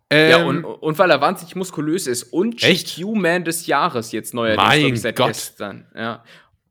[0.09, 2.25] Ähm, ja, und, und weil er wahnsinnig muskulös ist.
[2.25, 4.65] Und GQ-Man des Jahres jetzt neuerdings.
[4.65, 5.29] Mein seit Gott.
[5.29, 5.87] gestern.
[5.97, 6.23] Ja.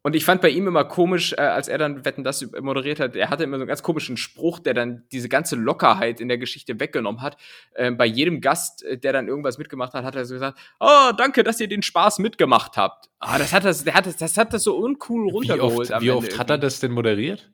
[0.05, 3.15] Und ich fand bei ihm immer komisch, äh, als er dann Wetten das moderiert hat,
[3.15, 6.37] er hatte immer so einen ganz komischen Spruch, der dann diese ganze Lockerheit in der
[6.37, 7.37] Geschichte weggenommen hat.
[7.73, 11.11] Äh, bei jedem Gast, äh, der dann irgendwas mitgemacht hat, hat er so gesagt, oh,
[11.17, 13.09] danke, dass ihr den Spaß mitgemacht habt.
[13.17, 15.89] Ah, das hat das, der hat das, das hat das so uncool runtergeholt.
[15.89, 17.49] Wie oft, wie oft hat er das denn moderiert?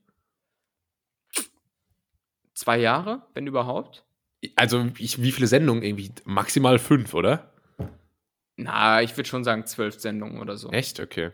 [2.54, 4.04] Zwei Jahre, wenn überhaupt.
[4.58, 5.84] Also, ich, wie viele Sendungen?
[5.84, 7.50] Irgendwie maximal fünf, oder?
[8.58, 10.70] Na, ich würde schon sagen zwölf Sendungen oder so.
[10.72, 11.00] Echt?
[11.00, 11.32] Okay.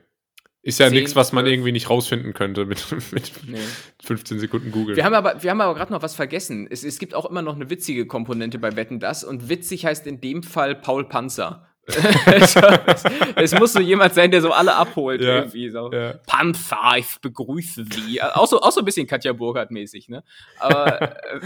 [0.68, 3.58] Ist ja nichts, was man irgendwie nicht rausfinden könnte mit, mit nee.
[4.04, 4.98] 15 Sekunden Google.
[4.98, 6.68] Wir haben aber, wir haben aber gerade noch was vergessen.
[6.70, 10.06] Es, es gibt auch immer noch eine witzige Komponente bei Wetten das und witzig heißt
[10.08, 11.66] in dem Fall Paul Panzer
[13.36, 15.70] es, muss so jemand sein, der so alle abholt ja, irgendwie.
[15.70, 15.90] So.
[15.92, 16.16] Ja.
[16.26, 18.22] Panzer, ich begrüße Sie.
[18.22, 20.24] Auch so, auch so ein bisschen Katja Burkhardt-mäßig, ne?
[20.60, 21.40] Aber äh,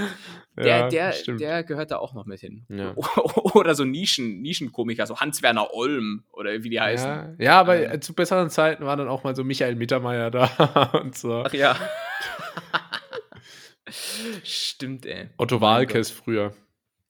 [0.57, 2.65] der, ja, der, der gehört da auch noch mit hin.
[2.69, 2.95] Ja.
[3.53, 7.35] Oder so Nischen, Nischenkomiker, so Hans-Werner Olm oder wie die heißen.
[7.37, 8.01] Ja, aber ähm.
[8.01, 11.43] zu besseren Zeiten war dann auch mal so Michael Mittermeier da und so.
[11.45, 11.75] Ach ja.
[14.43, 15.29] Stimmt, ey.
[15.37, 16.53] Otto Walkes früher.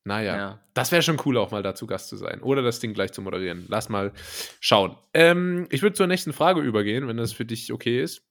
[0.04, 0.60] Naja, ja.
[0.74, 2.42] das wäre schon cool, auch mal dazu Gast zu sein.
[2.42, 3.66] Oder das Ding gleich zu moderieren.
[3.68, 4.12] Lass mal
[4.60, 4.96] schauen.
[5.14, 8.22] Ähm, ich würde zur nächsten Frage übergehen, wenn das für dich okay ist.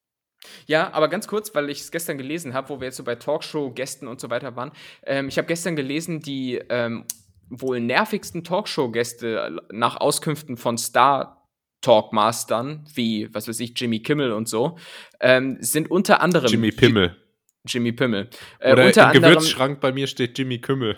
[0.65, 3.15] Ja, aber ganz kurz, weil ich es gestern gelesen habe, wo wir jetzt so bei
[3.15, 4.72] Talkshow-Gästen und so weiter waren.
[5.03, 7.05] Ähm, ich habe gestern gelesen, die ähm,
[7.49, 11.38] wohl nervigsten Talkshow-Gäste nach Auskünften von Star
[11.82, 14.78] Talkmastern, wie, was weiß ich, Jimmy Kimmel und so,
[15.19, 16.49] ähm, sind unter anderem.
[16.49, 17.15] Jimmy Pimmel.
[17.65, 18.30] Jimmy Pimmel.
[18.59, 20.97] Äh, Oder unter im anderem, Gewürzschrank bei mir steht Jimmy Kümmel.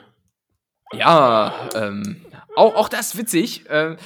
[0.98, 2.22] Ja, ähm,
[2.56, 3.66] auch, auch das witzig.
[3.70, 3.98] Ähm,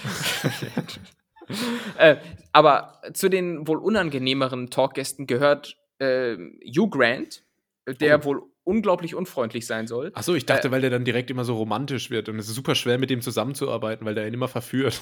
[1.98, 2.18] äh,
[2.54, 6.36] aber zu den wohl unangenehmeren Talkgästen gehört äh,
[6.66, 7.44] Hugh Grant,
[7.86, 8.24] der oh.
[8.26, 10.12] wohl unglaublich unfreundlich sein soll.
[10.14, 12.56] Achso, ich dachte, äh, weil der dann direkt immer so romantisch wird und es ist
[12.56, 15.00] super schwer, mit dem zusammenzuarbeiten, weil der ihn immer verführt.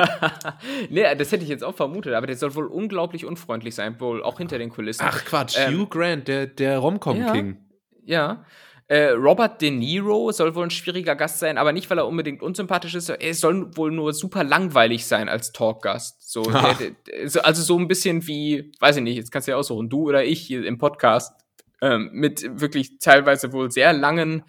[0.88, 4.22] nee, das hätte ich jetzt auch vermutet, aber der soll wohl unglaublich unfreundlich sein, wohl
[4.22, 5.04] auch hinter den Kulissen.
[5.06, 7.58] Ach Quatsch, ähm, Hugh Grant, der, der Romcom-King.
[8.04, 8.44] Ja, ja.
[8.86, 12.42] Äh, Robert De Niro soll wohl ein schwieriger Gast sein, aber nicht, weil er unbedingt
[12.42, 13.08] unsympathisch ist.
[13.08, 16.30] Er soll wohl nur super langweilig sein als Talkgast.
[16.30, 16.74] So, der,
[17.06, 20.08] der, also so ein bisschen wie, weiß ich nicht, jetzt kannst du ja aussuchen, du
[20.08, 21.32] oder ich hier im Podcast,
[21.80, 24.44] ähm, mit wirklich teilweise wohl sehr langen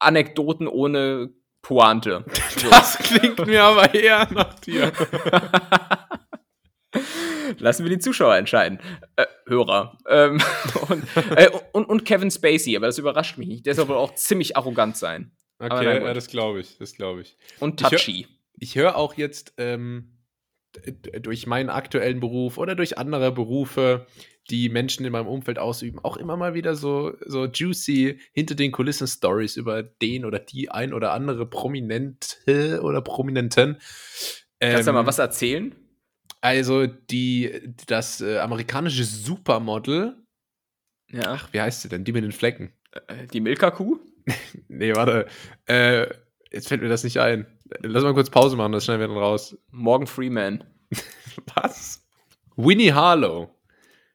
[0.00, 1.30] Anekdoten ohne
[1.62, 2.24] Pointe.
[2.70, 4.92] Das klingt mir aber eher nach dir.
[7.58, 8.78] Lassen wir die Zuschauer entscheiden.
[9.16, 9.98] Äh, Hörer.
[10.08, 10.40] Ähm,
[10.88, 11.04] und,
[11.36, 13.66] äh, und, und, Kevin Spacey, aber das überrascht mich nicht.
[13.66, 15.32] Der soll wohl auch ziemlich arrogant sein.
[15.58, 17.36] Okay, ja, das glaube ich, das glaube ich.
[17.58, 18.26] Und touchy.
[18.58, 20.16] Ich höre hör auch jetzt ähm,
[21.20, 24.06] durch meinen aktuellen Beruf oder durch andere Berufe,
[24.50, 28.72] die Menschen in meinem Umfeld ausüben, auch immer mal wieder so, so juicy hinter den
[28.72, 33.78] Kulissen Stories über den oder die ein oder andere Prominente oder Prominenten.
[34.60, 35.74] Kannst du mal ähm, was erzählen?
[36.40, 40.16] Also die, das äh, amerikanische Supermodel.
[41.10, 41.22] Ja.
[41.26, 42.04] Ach, wie heißt sie denn?
[42.04, 42.72] Die mit den Flecken.
[43.08, 43.98] Äh, die Milka-Kuh?
[44.68, 45.26] nee, warte.
[45.66, 46.06] Äh,
[46.50, 47.46] jetzt fällt mir das nicht ein.
[47.82, 49.56] Lass mal kurz Pause machen, das schneiden wir dann raus.
[49.70, 50.64] Morgan Freeman.
[51.54, 52.06] Was?
[52.56, 53.50] Winnie Harlow.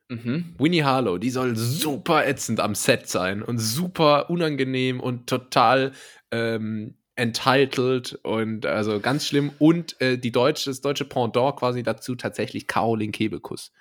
[0.09, 0.55] Mhm.
[0.59, 5.93] Winnie Harlow, die soll super ätzend am Set sein und super unangenehm und total
[6.31, 9.51] ähm, entitled und also ganz schlimm.
[9.59, 13.71] Und äh, die deutsche, das deutsche Pendant quasi dazu tatsächlich Caroline Kebekus.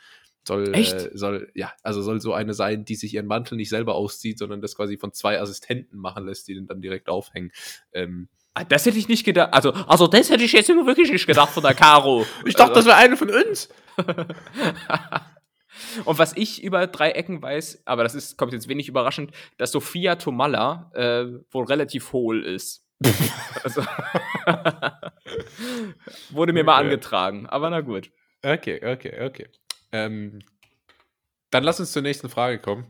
[0.47, 0.95] Soll, Echt?
[0.95, 4.39] Äh, soll, ja, also soll so eine sein, die sich ihren Mantel nicht selber auszieht,
[4.39, 7.51] sondern das quasi von zwei Assistenten machen lässt, die den dann direkt aufhängen.
[7.93, 9.53] Ähm, Ah, das hätte ich nicht gedacht.
[9.53, 12.25] Also, also das hätte ich jetzt wirklich nicht gedacht von der Caro.
[12.45, 12.89] ich dachte, also.
[12.89, 13.69] das wäre eine von uns.
[16.05, 19.73] Und was ich über drei Ecken weiß, aber das ist, kommt jetzt wenig überraschend, dass
[19.73, 22.84] Sophia Tomalla äh, wohl relativ hohl ist.
[23.63, 23.83] Also,
[26.31, 28.11] wurde mir mal angetragen, aber na gut.
[28.43, 29.49] Okay, okay, okay.
[29.93, 30.41] Ähm,
[31.51, 32.87] dann lass uns zur nächsten Frage kommen.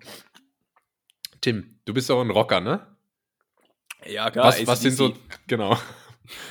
[1.40, 2.86] Tim, du bist doch ein Rocker, ne?
[4.07, 4.46] Ja, klar.
[4.46, 5.14] Was, was sind so,
[5.46, 5.78] genau.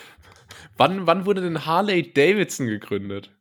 [0.78, 3.32] wann, wann wurde denn Harley Davidson gegründet?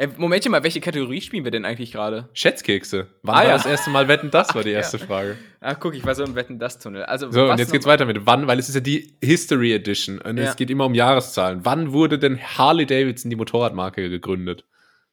[0.00, 2.30] Äh, Momentchen mal, welche Kategorie spielen wir denn eigentlich gerade?
[2.32, 3.08] Schätzkekse.
[3.22, 3.52] Wann ah, war ja.
[3.52, 5.04] das erste Mal Wetten, das war die erste ja.
[5.04, 5.36] Frage.
[5.60, 7.04] Ach, guck, ich war so im Wetten, das Tunnel.
[7.04, 10.18] Also, so, und jetzt geht's weiter mit wann, weil es ist ja die History Edition
[10.18, 10.44] und ja.
[10.44, 11.66] es geht immer um Jahreszahlen.
[11.66, 14.64] Wann wurde denn Harley Davidson die Motorradmarke gegründet?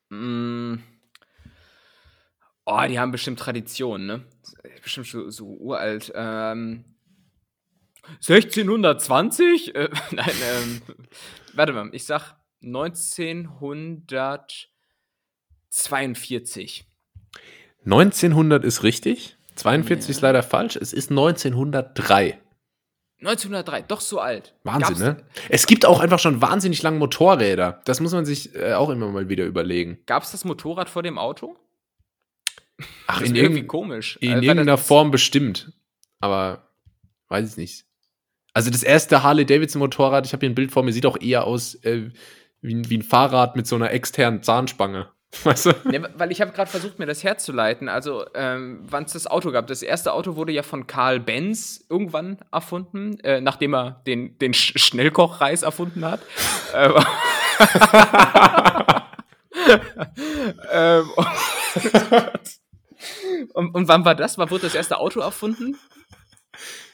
[0.07, 0.75] Mm.
[2.63, 4.23] Oh, die haben bestimmt Tradition, ne?
[4.81, 6.13] Bestimmt so, so uralt.
[6.15, 6.85] Ähm,
[8.25, 9.75] 1620?
[9.75, 10.81] Äh, nein, ähm,
[11.55, 14.69] warte mal, ich sag 1900.
[15.69, 16.85] 42.
[17.85, 19.37] 1900 ist richtig.
[19.55, 20.11] 42 ja.
[20.11, 20.75] ist leider falsch.
[20.75, 22.39] Es ist 1903.
[23.19, 24.53] 1903, doch so alt.
[24.63, 25.23] Wahnsinn, Gab's ne?
[25.49, 27.81] Es gibt auch einfach schon wahnsinnig lange Motorräder.
[27.85, 29.99] Das muss man sich äh, auch immer mal wieder überlegen.
[30.05, 31.57] Gab es das Motorrad vor dem Auto?
[33.07, 34.17] Ach, in irgendwie komisch.
[34.21, 35.71] In also, irgendeiner Form bestimmt.
[36.19, 36.69] Aber
[37.29, 37.85] weiß ich nicht.
[38.53, 41.19] Also das erste Harley Davidson Motorrad, ich habe hier ein Bild vor mir, sieht auch
[41.19, 42.11] eher aus äh,
[42.61, 45.09] wie, wie ein Fahrrad mit so einer externen Zahnspange.
[45.43, 45.71] Weißt du?
[45.91, 47.89] ja, weil ich habe gerade versucht, mir das herzuleiten.
[47.89, 49.67] Also, ähm, wann es das Auto gab.
[49.67, 54.53] Das erste Auto wurde ja von Karl Benz irgendwann erfunden, äh, nachdem er den, den
[54.53, 56.21] Sch Schnellkochreis erfunden hat.
[60.71, 61.11] ähm,
[63.53, 64.37] und, und, wann war das?
[64.37, 65.77] Wann wurde das erste Auto erfunden?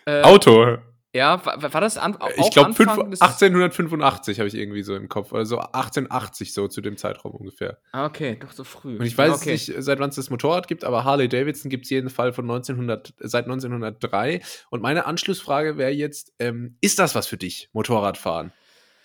[0.05, 0.77] Äh, Auto.
[1.15, 5.31] Ja, war, war das an, auch Ich glaube 1885 habe ich irgendwie so im Kopf.
[5.31, 7.77] Also 1880 so zu dem Zeitraum ungefähr.
[7.91, 8.97] Ah, okay, doch so früh.
[8.97, 9.51] Und ich weiß okay.
[9.51, 12.45] nicht, seit wann es das Motorrad gibt, aber Harley Davidson gibt es jeden Fall von
[12.45, 14.41] 1900, seit 1903.
[14.71, 18.51] Und meine Anschlussfrage wäre jetzt, ähm, ist das was für dich, Motorradfahren?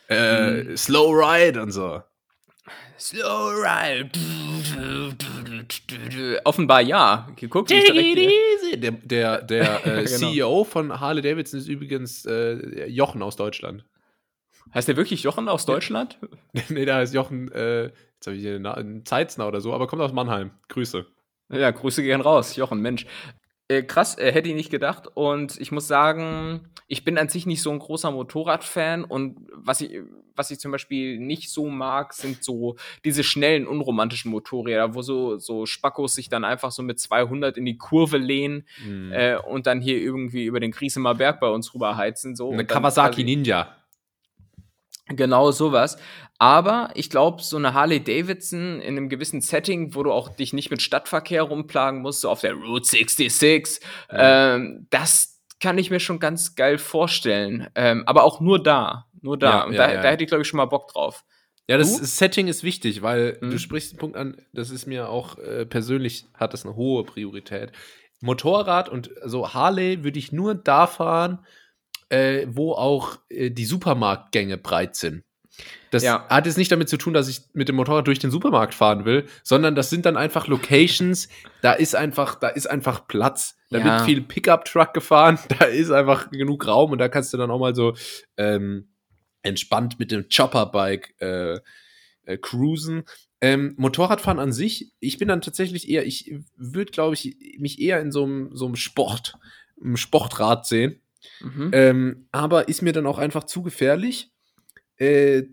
[0.09, 0.77] Äh, hm.
[0.79, 2.03] Slow Ride und so.
[2.99, 4.11] Slow Ride.
[6.45, 7.29] Offenbar ja.
[7.37, 10.17] Direkt Der, der, der äh, genau.
[10.17, 13.85] CEO von Harley Davidson ist übrigens äh, Jochen aus Deutschland.
[14.75, 16.19] Heißt der wirklich Jochen aus Deutschland?
[16.69, 20.03] nee, der heißt Jochen, äh, jetzt habe ich hier einen Zeitzner oder so, aber kommt
[20.03, 20.51] aus Mannheim.
[20.69, 21.07] Grüße.
[21.51, 23.07] Ja, Grüße gehen raus, Jochen, Mensch.
[23.69, 25.09] Äh, krass, äh, hätte ich nicht gedacht.
[25.13, 29.05] Und ich muss sagen, ich bin an sich nicht so ein großer Motorradfan.
[29.05, 30.01] Und was ich,
[30.35, 35.37] was ich zum Beispiel nicht so mag, sind so diese schnellen, unromantischen Motorräder, wo so,
[35.37, 39.13] so Spackos sich dann einfach so mit 200 in die Kurve lehnen mhm.
[39.13, 42.37] äh, und dann hier irgendwie über den Griesemer Berg bei uns rüberheizen.
[42.37, 42.51] So.
[42.51, 43.78] Eine Kawasaki Ninja.
[45.09, 45.97] Genau sowas.
[46.39, 50.53] Aber ich glaube, so eine Harley Davidson in einem gewissen Setting, wo du auch dich
[50.53, 53.81] nicht mit Stadtverkehr rumplagen musst, so auf der Route 66,
[54.13, 54.55] ja.
[54.55, 57.69] ähm, das kann ich mir schon ganz geil vorstellen.
[57.75, 59.07] Ähm, aber auch nur da.
[59.21, 59.51] Nur da.
[59.51, 61.25] Ja, Und ja, da, da, hätte ich, glaube ich, schon mal Bock drauf.
[61.67, 62.05] Ja, das du?
[62.05, 63.51] Setting ist wichtig, weil mhm.
[63.51, 67.05] du sprichst den Punkt an, das ist mir auch äh, persönlich, hat das eine hohe
[67.05, 67.73] Priorität.
[68.21, 71.45] Motorrad und so Harley würde ich nur da fahren,
[72.09, 75.25] äh, wo auch äh, die Supermarktgänge breit sind.
[75.91, 76.27] Das ja.
[76.29, 79.05] hat jetzt nicht damit zu tun, dass ich mit dem Motorrad durch den Supermarkt fahren
[79.05, 81.29] will, sondern das sind dann einfach Locations,
[81.63, 83.57] da ist einfach, da ist einfach Platz.
[83.71, 83.85] Da ja.
[83.85, 87.59] wird viel Pickup-Truck gefahren, da ist einfach genug Raum und da kannst du dann auch
[87.59, 87.95] mal so
[88.37, 88.89] ähm,
[89.43, 91.59] entspannt mit dem Chopper-Bike äh,
[92.25, 93.05] äh, cruisen.
[93.41, 98.01] Ähm, Motorradfahren an sich, ich bin dann tatsächlich eher, ich würde, glaube ich, mich eher
[98.01, 99.35] in so einem so Sport,
[99.81, 101.01] einem Sportrad sehen.
[101.41, 101.71] Mhm.
[101.73, 104.33] Ähm, aber ist mir dann auch einfach zu gefährlich.
[104.97, 105.45] Äh,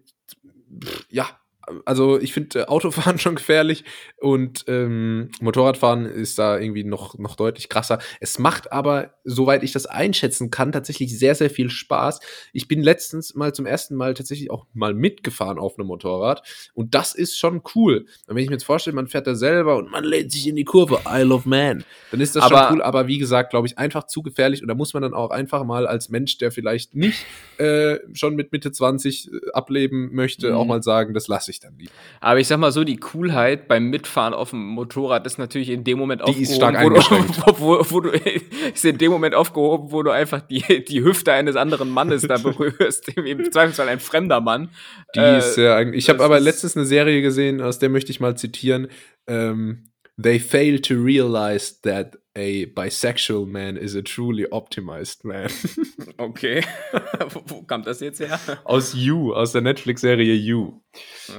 [1.10, 1.40] ja,
[1.86, 3.84] also ich finde äh, Autofahren schon gefährlich
[4.18, 8.00] und ähm, Motorradfahren ist da irgendwie noch, noch deutlich krasser.
[8.20, 12.20] Es macht aber, soweit ich das einschätzen kann, tatsächlich sehr, sehr viel Spaß.
[12.54, 16.44] Ich bin letztens mal zum ersten Mal tatsächlich auch mal mitgefahren auf einem Motorrad
[16.74, 18.06] und das ist schon cool.
[18.28, 20.56] Und wenn ich mir jetzt vorstelle, man fährt da selber und man lädt sich in
[20.56, 23.68] die Kurve, Isle of Man, dann ist das aber, schon cool, aber wie gesagt, glaube
[23.68, 26.52] ich, einfach zu gefährlich und da muss man dann auch einfach mal als Mensch, der
[26.52, 27.26] vielleicht nicht
[27.58, 30.70] äh, schon mit Mitte 20 äh, ableben möchte, auch mhm.
[30.70, 31.92] mal sagen, das lasse ich ich dann lieber.
[32.22, 35.84] Aber ich sag mal so, die Coolheit beim Mitfahren auf dem Motorrad ist natürlich in
[35.84, 37.00] dem Moment die aufgehoben, ist stark wo, du,
[37.60, 41.56] wo, wo, du ist in dem Moment aufgehoben, wo du einfach die, die Hüfte eines
[41.56, 44.70] anderen Mannes da berührst, im Zweifelsfall ein fremder Mann.
[45.16, 46.06] Die äh, ist ja eigentlich.
[46.06, 48.88] Ich habe aber letztens eine Serie gesehen, aus der möchte ich mal zitieren.
[49.28, 49.90] Ähm,
[50.22, 55.50] They fail to realize that A bisexual man is a truly optimized man.
[56.18, 56.64] Okay.
[57.30, 58.40] wo, wo kam das jetzt her?
[58.64, 60.82] Aus You, aus der Netflix-Serie You.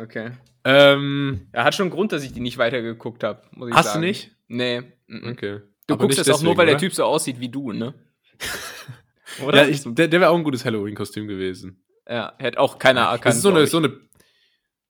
[0.03, 0.33] Okay.
[0.65, 3.43] Ähm, er hat schon einen Grund, dass ich die nicht weitergeguckt habe.
[3.71, 4.03] Hast sagen.
[4.03, 4.37] du nicht?
[4.49, 4.83] Nee.
[5.09, 5.61] Okay.
[5.87, 6.73] Du Aber guckst es auch nur, weil oder?
[6.73, 7.95] der Typ so aussieht wie du, ne?
[9.45, 9.63] oder?
[9.63, 11.83] Ja, ich, der, der wäre auch ein gutes Halloween-Kostüm gewesen.
[12.09, 13.27] Ja, hätte auch keiner erkannt.
[13.27, 14.01] Das ist so eine, so eine,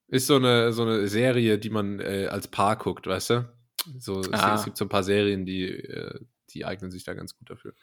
[0.09, 3.56] ist so eine, so eine Serie, die man äh, als Paar guckt, weißt du?
[3.99, 4.55] So, ah.
[4.55, 6.21] es, es, gibt so ein paar Serien, die, äh,
[6.51, 7.75] die eignen sich da ganz gut dafür.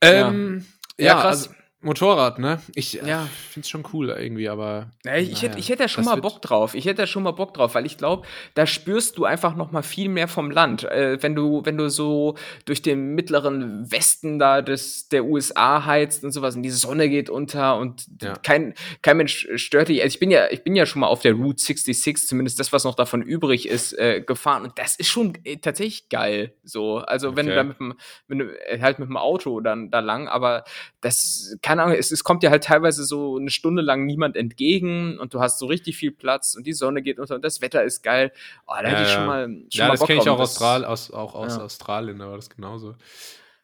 [0.00, 0.64] Ähm,
[0.98, 1.48] ja, ja krass.
[1.48, 2.60] Also, Motorrad, ne?
[2.74, 3.28] Ich äh, ja.
[3.50, 4.90] finde es schon cool irgendwie, aber.
[5.04, 6.74] Ja, ich, naja, hätte, ich hätte da schon mal Bock drauf.
[6.74, 9.70] Ich hätte da schon mal Bock drauf, weil ich glaube, da spürst du einfach noch
[9.70, 10.82] mal viel mehr vom Land.
[10.82, 16.24] Äh, wenn du, wenn du so durch den mittleren Westen da des, der USA heizt
[16.24, 18.34] und sowas und die Sonne geht unter und ja.
[18.34, 20.02] kein, kein Mensch stört dich.
[20.02, 22.72] Also ich bin ja, ich bin ja schon mal auf der Route 66, zumindest das,
[22.72, 24.64] was noch davon übrig ist, äh, gefahren.
[24.64, 26.54] Und das ist schon äh, tatsächlich geil.
[26.64, 26.98] So.
[26.98, 27.36] Also okay.
[27.36, 27.94] wenn du da mit dem,
[28.26, 30.64] wenn du äh, halt mit dem Auto dann da lang, aber
[31.00, 35.18] das keine Ahnung, es, es kommt dir halt teilweise so eine Stunde lang niemand entgegen
[35.18, 37.84] und du hast so richtig viel Platz und die Sonne geht unter und das Wetter
[37.84, 38.32] ist geil.
[38.66, 39.44] Oh, da ja, hätte ich schon mal.
[39.44, 41.62] Schon ja, mal das kenne ich auch, Austral aus, auch aus ja.
[41.62, 42.94] Australien, da war das genauso.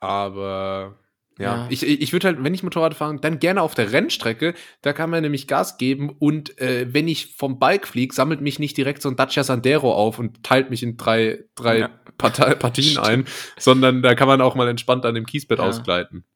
[0.00, 0.98] Aber
[1.38, 1.66] ja, ja.
[1.70, 4.52] ich, ich würde halt, wenn ich Motorrad fahre, dann gerne auf der Rennstrecke.
[4.82, 8.58] Da kann man nämlich Gas geben und äh, wenn ich vom Bike fliege, sammelt mich
[8.58, 11.90] nicht direkt so ein Dacia Sandero auf und teilt mich in drei, drei ja.
[12.18, 13.24] Partien ein,
[13.58, 15.64] sondern da kann man auch mal entspannt an dem Kiesbett ja.
[15.64, 16.26] ausgleiten.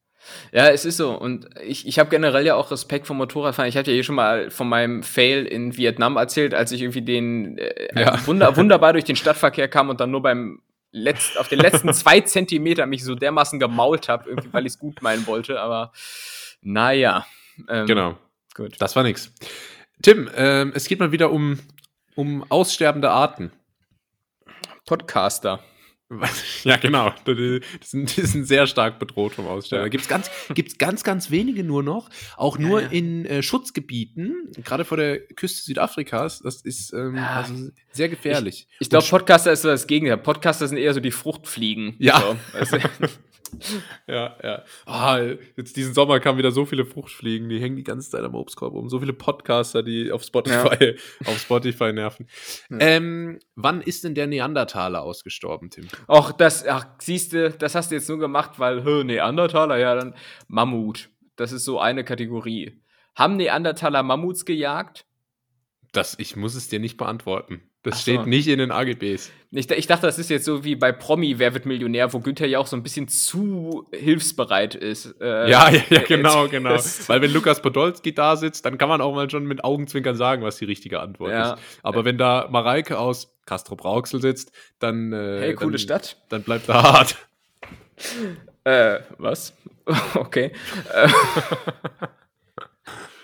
[0.51, 1.11] Ja, es ist so.
[1.11, 3.69] Und ich, ich habe generell ja auch Respekt vor Motorradfahren.
[3.69, 7.01] Ich hatte ja hier schon mal von meinem Fail in Vietnam erzählt, als ich irgendwie
[7.01, 8.27] den äh, ja.
[8.27, 10.61] wunder, wunderbar durch den Stadtverkehr kam und dann nur beim
[10.91, 14.79] letzt, auf den letzten zwei Zentimeter mich so dermaßen gemault habe, irgendwie, weil ich es
[14.79, 15.59] gut meinen wollte.
[15.59, 15.91] Aber
[16.61, 17.25] naja.
[17.67, 18.17] Ähm, genau.
[18.55, 18.75] Gut.
[18.79, 19.31] Das war nix.
[20.01, 21.59] Tim, ähm, es geht mal wieder um,
[22.15, 23.51] um aussterbende Arten.
[24.85, 25.59] Podcaster.
[26.63, 27.13] Ja, genau.
[27.27, 29.85] Die sind, die sind sehr stark bedroht vom Aussterben.
[29.85, 29.89] Ja.
[29.89, 32.09] Gibt es ganz, gibt's ganz, ganz wenige nur noch.
[32.35, 32.91] Auch nur ja, ja.
[32.91, 36.39] in äh, Schutzgebieten, gerade vor der Küste Südafrikas.
[36.39, 38.67] Das ist ähm, also sehr gefährlich.
[38.73, 40.17] Ich, ich glaube, Podcaster ist so das Gegenteil.
[40.17, 41.95] Podcaster sind eher so die Fruchtfliegen.
[41.99, 42.35] Ja.
[42.63, 42.77] So.
[44.07, 44.63] ja, ja.
[44.85, 45.19] Ah,
[45.55, 48.73] jetzt diesen Sommer kamen wieder so viele Fruchtfliegen, die hängen die ganze Zeit am Obstkorb
[48.73, 48.89] um.
[48.89, 50.93] So viele Podcaster, die auf Spotify, ja.
[51.25, 52.27] auf Spotify nerven.
[52.69, 52.77] Ja.
[52.79, 55.87] Ähm, wann ist denn der Neandertaler ausgestorben, Tim?
[56.07, 59.95] Ach, das, ach, siehst du, das hast du jetzt nur gemacht, weil, hö, Neandertaler, ja,
[59.95, 60.15] dann
[60.47, 61.09] Mammut.
[61.35, 62.81] Das ist so eine Kategorie.
[63.15, 65.05] Haben Neandertaler Mammuts gejagt?
[65.91, 67.61] Das, ich muss es dir nicht beantworten.
[67.83, 68.01] Das so.
[68.01, 69.31] steht nicht in den AGBs.
[69.51, 72.45] Ich, ich, dachte, das ist jetzt so wie bei Promi Wer wird Millionär, wo Günther
[72.45, 75.19] ja auch so ein bisschen zu hilfsbereit ist.
[75.19, 76.75] Äh, ja, ja, ja, genau, genau.
[77.07, 80.43] Weil wenn Lukas Podolski da sitzt, dann kann man auch mal schon mit Augenzwinkern sagen,
[80.43, 81.53] was die richtige Antwort ja.
[81.53, 81.63] ist.
[81.81, 85.13] Aber wenn da Mareike aus Castro Brauxel sitzt, dann.
[85.13, 86.17] Äh, hey, coole dann, Stadt.
[86.29, 87.15] Dann bleibt er hart.
[88.65, 89.53] Äh, was?
[90.15, 90.51] okay.
[90.93, 91.09] Äh,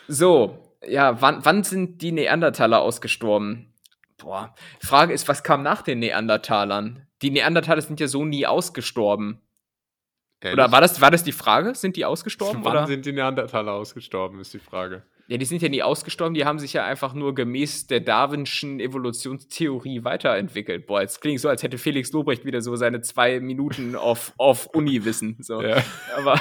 [0.07, 0.57] so,
[0.87, 3.71] ja, wann, wann sind die Neandertaler ausgestorben?
[4.17, 7.07] Boah, Frage ist, was kam nach den Neandertalern?
[7.21, 9.41] Die Neandertaler sind ja so nie ausgestorben.
[10.41, 10.53] Ehrlich?
[10.59, 11.75] Oder war das, war das die Frage?
[11.75, 12.63] Sind die ausgestorben?
[12.63, 12.87] Wann oder?
[12.87, 15.03] sind die Neandertaler ausgestorben, ist die Frage.
[15.27, 18.79] Ja, die sind ja nie ausgestorben, die haben sich ja einfach nur gemäß der Darwinschen
[18.79, 20.85] Evolutionstheorie weiterentwickelt.
[20.85, 24.67] Boah, jetzt klingt so, als hätte Felix Lobrecht wieder so seine zwei Minuten auf, auf
[24.67, 25.37] Uni-Wissen.
[25.41, 25.61] So.
[25.61, 25.83] Ja.
[26.15, 26.39] Aber.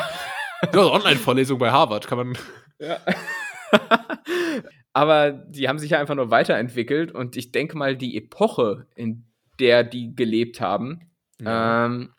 [0.73, 2.39] Ja, Online-Vorlesung bei Harvard, kann man.
[2.79, 2.99] Ja.
[4.95, 9.27] Aber die haben sich ja einfach nur weiterentwickelt und ich denke mal, die Epoche, in
[9.59, 11.87] der die gelebt haben, ja.
[11.87, 12.15] ähm,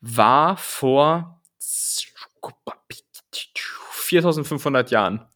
[0.00, 1.42] war vor
[4.06, 5.26] 4500 Jahren.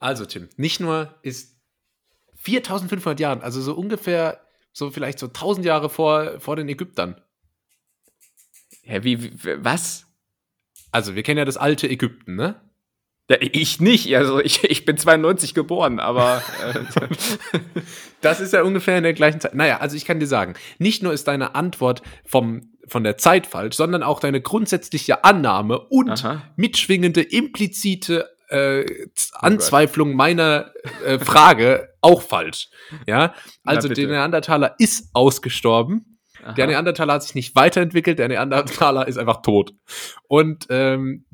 [0.00, 1.58] Also, Tim, nicht nur ist
[2.34, 4.40] 4500 Jahren, also so ungefähr,
[4.72, 7.20] so vielleicht so 1000 Jahre vor, vor den Ägyptern.
[8.82, 10.06] Hä, wie, wie was?
[10.90, 12.60] Also, wir kennen ja das alte Ägypten, ne?
[13.30, 14.14] Ja, ich nicht.
[14.14, 16.80] Also ich, ich bin 92 geboren, aber äh,
[18.20, 19.54] das ist ja ungefähr in der gleichen Zeit.
[19.54, 23.46] Naja, also ich kann dir sagen, nicht nur ist deine Antwort vom, von der Zeit
[23.46, 26.42] falsch, sondern auch deine grundsätzliche Annahme und Aha.
[26.56, 28.84] mitschwingende implizite äh,
[29.32, 30.72] Anzweiflung meiner
[31.04, 32.68] äh, Frage auch falsch.
[33.06, 36.18] Ja, also der Neandertaler ist ausgestorben.
[36.42, 36.52] Aha.
[36.52, 39.72] Der Neandertaler hat sich nicht weiterentwickelt, der Neandertaler ist einfach tot.
[40.28, 41.24] Und ähm,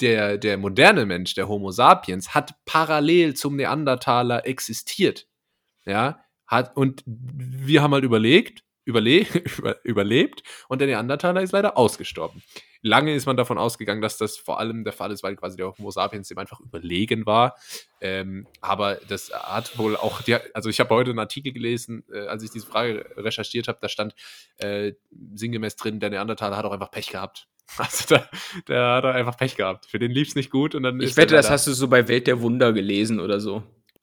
[0.00, 5.26] der, der moderne Mensch, der Homo sapiens, hat parallel zum Neandertaler existiert.
[5.84, 9.20] Ja, hat, und wir haben halt überlegt, überle
[9.58, 12.42] über, überlebt und der Neandertaler ist leider ausgestorben.
[12.80, 15.76] lange ist man davon ausgegangen, dass das vor allem der Fall ist, weil quasi der
[15.76, 17.56] Homo sapiens dem einfach überlegen war.
[18.00, 22.26] Ähm, aber das hat wohl auch, die, also ich habe heute einen Artikel gelesen, äh,
[22.26, 24.14] als ich diese Frage recherchiert habe, da stand
[24.56, 24.92] äh,
[25.34, 27.48] sinngemäß drin, der Neandertaler hat auch einfach Pech gehabt.
[27.76, 28.28] Also der,
[28.66, 29.86] der hat einfach Pech gehabt.
[29.86, 32.08] Für den lief es nicht gut und dann Ich wette, das hast du so bei
[32.08, 33.62] Welt der Wunder gelesen oder so.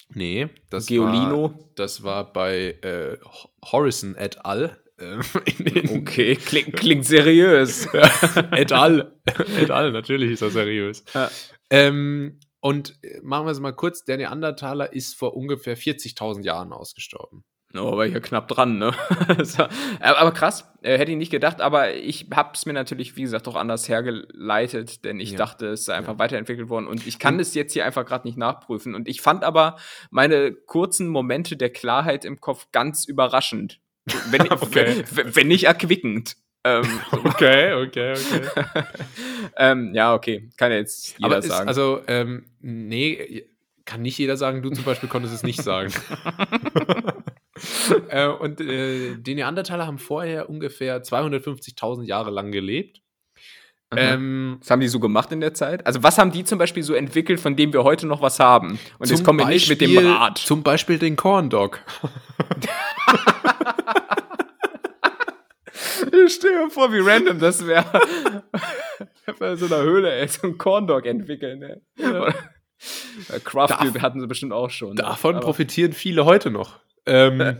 [0.10, 1.44] Nee, das Geolino.
[1.44, 3.18] war das war bei äh,
[3.64, 4.78] Horizon et al.
[5.00, 5.22] Ähm,
[6.02, 7.88] okay, klingt, klingt seriös.
[8.52, 9.20] et al.
[9.60, 11.04] et al, natürlich ist das seriös.
[11.14, 11.30] Ja.
[11.70, 16.72] Ähm, und äh, machen wir es mal kurz, der Neandertaler ist vor ungefähr 40.000 Jahren
[16.72, 17.44] ausgestorben.
[17.74, 18.94] Oh, war hier knapp dran, ne?
[20.00, 23.48] aber krass, äh, hätte ich nicht gedacht, aber ich habe es mir natürlich, wie gesagt,
[23.48, 25.38] auch anders hergeleitet, denn ich ja.
[25.38, 26.20] dachte, es sei einfach ja.
[26.20, 28.96] weiterentwickelt worden und ich kann es jetzt hier einfach gerade nicht nachprüfen.
[28.96, 29.78] Und ich fand aber
[30.10, 33.82] meine kurzen Momente der Klarheit im Kopf ganz überraschend.
[34.30, 35.04] Wenn, okay.
[35.12, 36.38] wenn, wenn nicht erquickend.
[36.64, 38.84] Ähm, okay, okay, okay.
[39.58, 41.68] ähm, ja, okay, kann ja jetzt jeder aber sagen.
[41.68, 43.46] also, ähm, nee,
[43.86, 45.94] kann nicht jeder sagen, du zum Beispiel konntest es nicht sagen.
[48.10, 53.02] äh, und äh, die Neandertaler haben vorher ungefähr 250.000 Jahre lang gelebt.
[53.96, 55.86] Ähm, was haben die so gemacht in der Zeit?
[55.86, 58.80] Also, was haben die zum Beispiel so entwickelt, von dem wir heute noch was haben?
[59.00, 60.38] Und jetzt kommen wir nicht mit dem Rad.
[60.38, 61.80] Zum Beispiel den Corn Dog.
[66.26, 67.86] ich stehe mir vor, wie random das wäre.
[69.40, 71.62] Bei so einer Höhle, ey, so einen Corn Dog entwickeln.
[71.62, 71.78] Ey.
[71.98, 72.34] Ja.
[73.44, 74.98] Craft Darf, hatten sie bestimmt auch schon.
[74.98, 76.80] Davon profitieren viele heute noch.
[77.06, 77.58] Ähm,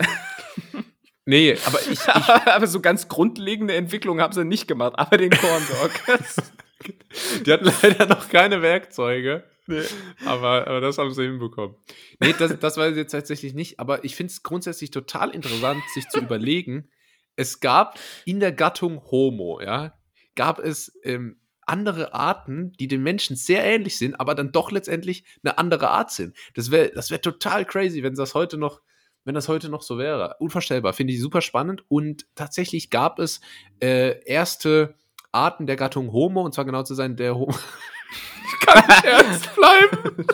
[1.24, 5.30] nee, aber ich, ich aber so ganz grundlegende Entwicklungen haben sie nicht gemacht, aber den
[5.30, 6.18] Corn Dog.
[7.46, 9.44] Die hatten leider noch keine Werkzeuge.
[9.66, 9.82] Nee.
[10.24, 11.76] Aber, aber das haben sie hinbekommen.
[12.20, 13.80] Nee, das, das war jetzt tatsächlich nicht.
[13.80, 16.88] Aber ich finde es grundsätzlich total interessant, sich zu überlegen.
[17.34, 19.98] Es gab in der Gattung Homo, ja,
[20.36, 25.24] gab es ähm, andere Arten, die den Menschen sehr ähnlich sind, aber dann doch letztendlich
[25.42, 26.36] eine andere Art sind.
[26.54, 28.80] Das wäre das wär total crazy, wenn das heute noch,
[29.26, 30.36] wenn das heute noch so wäre.
[30.38, 31.84] Unvorstellbar, finde ich super spannend.
[31.88, 33.40] Und tatsächlich gab es
[33.80, 34.94] äh, erste
[35.32, 37.52] Arten der Gattung Homo, und zwar genau zu sein, der Homo.
[38.46, 40.26] ich kann nicht ernst bleiben.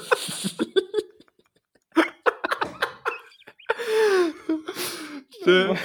[5.47, 5.79] der,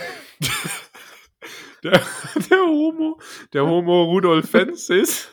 [1.84, 2.02] der,
[2.50, 3.20] der, Homo,
[3.54, 5.30] der Homo Rudolfensis.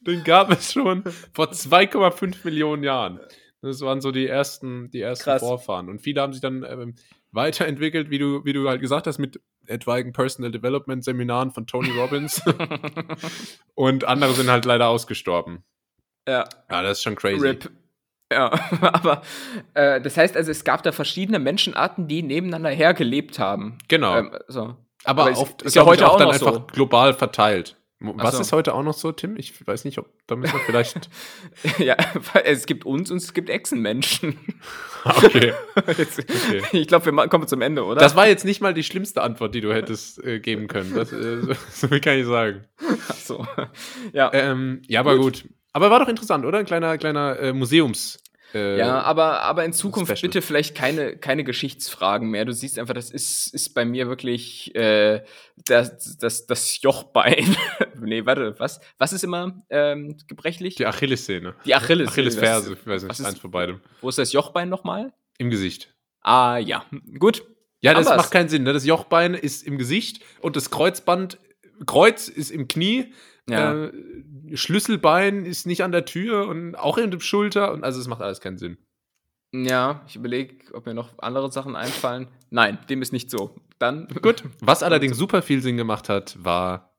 [0.00, 3.20] Den gab es schon vor 2,5 Millionen Jahren.
[3.60, 5.40] Das waren so die ersten, die ersten Krass.
[5.40, 5.88] Vorfahren.
[5.88, 6.94] Und viele haben sich dann ähm,
[7.32, 11.90] weiterentwickelt, wie du, wie du halt gesagt hast, mit etwaigen Personal Development Seminaren von Tony
[11.90, 12.42] Robbins.
[13.74, 15.64] und andere sind halt leider ausgestorben.
[16.26, 16.48] Ja.
[16.70, 17.46] Ja, das ist schon crazy.
[17.46, 17.70] Rip.
[18.30, 18.50] Ja,
[18.80, 19.22] aber
[19.74, 23.78] äh, das heißt also, es gab da verschiedene Menschenarten, die nebeneinander hergelebt haben.
[23.88, 24.18] Genau.
[24.18, 24.76] Ähm, so.
[25.04, 26.60] Aber, aber oft ist ja heute auch, dann einfach so.
[26.60, 27.76] global verteilt.
[28.00, 28.42] Was so.
[28.42, 29.36] ist heute auch noch so, Tim?
[29.36, 31.10] Ich weiß nicht, ob da müssen wir vielleicht.
[31.78, 31.96] ja,
[32.44, 34.38] es gibt uns und es gibt Echsenmenschen.
[35.04, 35.52] okay.
[35.96, 36.62] Jetzt, okay.
[36.72, 38.00] Ich glaube, wir kommen zum Ende, oder?
[38.00, 40.94] Das war jetzt nicht mal die schlimmste Antwort, die du hättest äh, geben können.
[40.94, 42.66] Das, äh, so, so viel kann ich sagen.
[43.08, 43.46] Ach so.
[44.12, 44.30] Ja.
[44.32, 45.42] Ähm, ja, aber gut.
[45.42, 45.50] gut.
[45.72, 46.58] Aber war doch interessant, oder?
[46.58, 48.22] Ein kleiner, kleiner äh, Museums.
[48.54, 50.28] Äh, ja, aber, aber in Zukunft Special.
[50.28, 52.44] bitte vielleicht keine, keine Geschichtsfragen mehr.
[52.44, 55.22] Du siehst einfach, das ist, ist bei mir wirklich äh,
[55.66, 57.56] das, das, das Jochbein.
[58.00, 58.80] nee, warte, was?
[58.96, 60.76] Was ist immer ähm, gebrechlich?
[60.76, 61.54] Die Achillessehne.
[61.64, 63.80] Die Achilles Achillesferse, ich weiß nicht, eins von beidem.
[64.00, 65.12] Wo ist das Jochbein nochmal?
[65.38, 65.94] Im Gesicht.
[66.22, 66.84] Ah, ja.
[67.18, 67.42] Gut.
[67.80, 68.64] Ja, das macht keinen Sinn.
[68.64, 68.72] Ne?
[68.72, 71.38] Das Jochbein ist im Gesicht und das Kreuzband,
[71.86, 73.12] Kreuz ist im Knie.
[73.48, 73.86] Ja.
[73.86, 73.92] Äh,
[74.54, 78.22] Schlüsselbein ist nicht an der Tür und auch in der Schulter und also es macht
[78.22, 78.78] alles keinen Sinn.
[79.52, 82.28] Ja, ich überlege, ob mir noch andere Sachen einfallen.
[82.50, 83.54] Nein, dem ist nicht so.
[83.78, 84.44] Dann gut.
[84.60, 86.94] Was allerdings super viel Sinn gemacht hat, war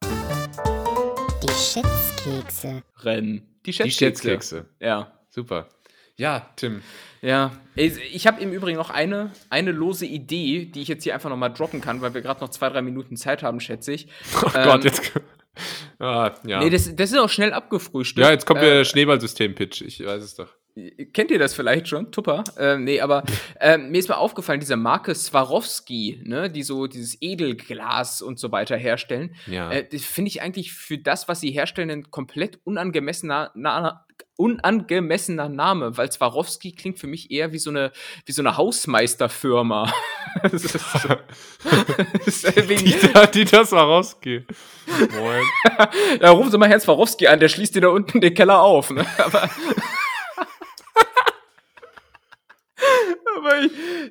[1.44, 2.84] die Schätzkekse.
[3.02, 3.60] Rennen.
[3.66, 3.88] Die Schätzkekse.
[3.88, 4.66] Die Schätzkekse.
[4.80, 5.12] Ja.
[5.30, 5.70] Super.
[6.18, 6.82] Ja, Tim.
[7.22, 11.30] Ja, ich habe im Übrigen noch eine, eine lose Idee, die ich jetzt hier einfach
[11.30, 14.08] nochmal droppen kann, weil wir gerade noch zwei, drei Minuten Zeit haben, schätze ich.
[14.42, 15.14] Oh ähm, Gott, jetzt.
[16.02, 16.60] Ah, ja.
[16.60, 18.26] Nee, das, das ist auch schnell abgefrühstückt.
[18.26, 19.82] Ja, jetzt kommt der äh, Schneeballsystem-Pitch.
[19.82, 20.48] Ich weiß es doch.
[21.14, 22.12] Kennt ihr das vielleicht schon?
[22.12, 22.44] Tupper?
[22.58, 23.24] Ähm, nee, aber
[23.60, 28.52] ähm, mir ist mal aufgefallen, diese Marke Swarovski, ne, die so dieses Edelglas und so
[28.52, 29.72] weiter herstellen, ja.
[29.72, 34.06] äh, finde ich eigentlich für das, was sie herstellen, ein komplett unangemessener, na,
[34.40, 37.92] unangemessener Name, weil Swarovski klingt für mich eher wie so eine,
[38.26, 39.94] wie so eine Hausmeisterfirma.
[40.44, 41.10] das ist so,
[42.62, 44.46] Dieter, Dieter Swarovski.
[45.14, 45.44] Moin.
[46.22, 48.92] ja, rufen Sie mal Herrn Swarovski an, der schließt dir da unten den Keller auf.
[48.92, 49.06] Ne?
[49.18, 49.50] Aber,
[53.38, 53.60] aber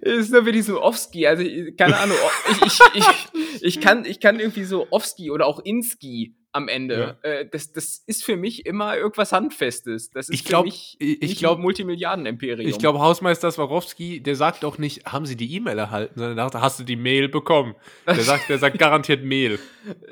[0.03, 1.27] ist nur wie diesem Offski.
[1.27, 1.43] Also,
[1.79, 2.19] keine Ahnung.
[2.51, 7.17] Ich, ich, ich, ich, kann, ich kann irgendwie so Offski oder auch Inski am Ende.
[7.23, 7.31] Ja.
[7.31, 10.11] Äh, das, das ist für mich immer irgendwas Handfestes.
[10.11, 12.69] Das ist ich glaub, für mich ich, nicht glaub, Multimilliarden-Imperium.
[12.69, 16.61] Ich glaube, Hausmeister Swarovski, der sagt auch nicht, haben Sie die E-Mail erhalten, sondern dachte,
[16.61, 17.75] hast du die Mail bekommen?
[18.07, 19.59] Der sagt, der sagt garantiert Mail.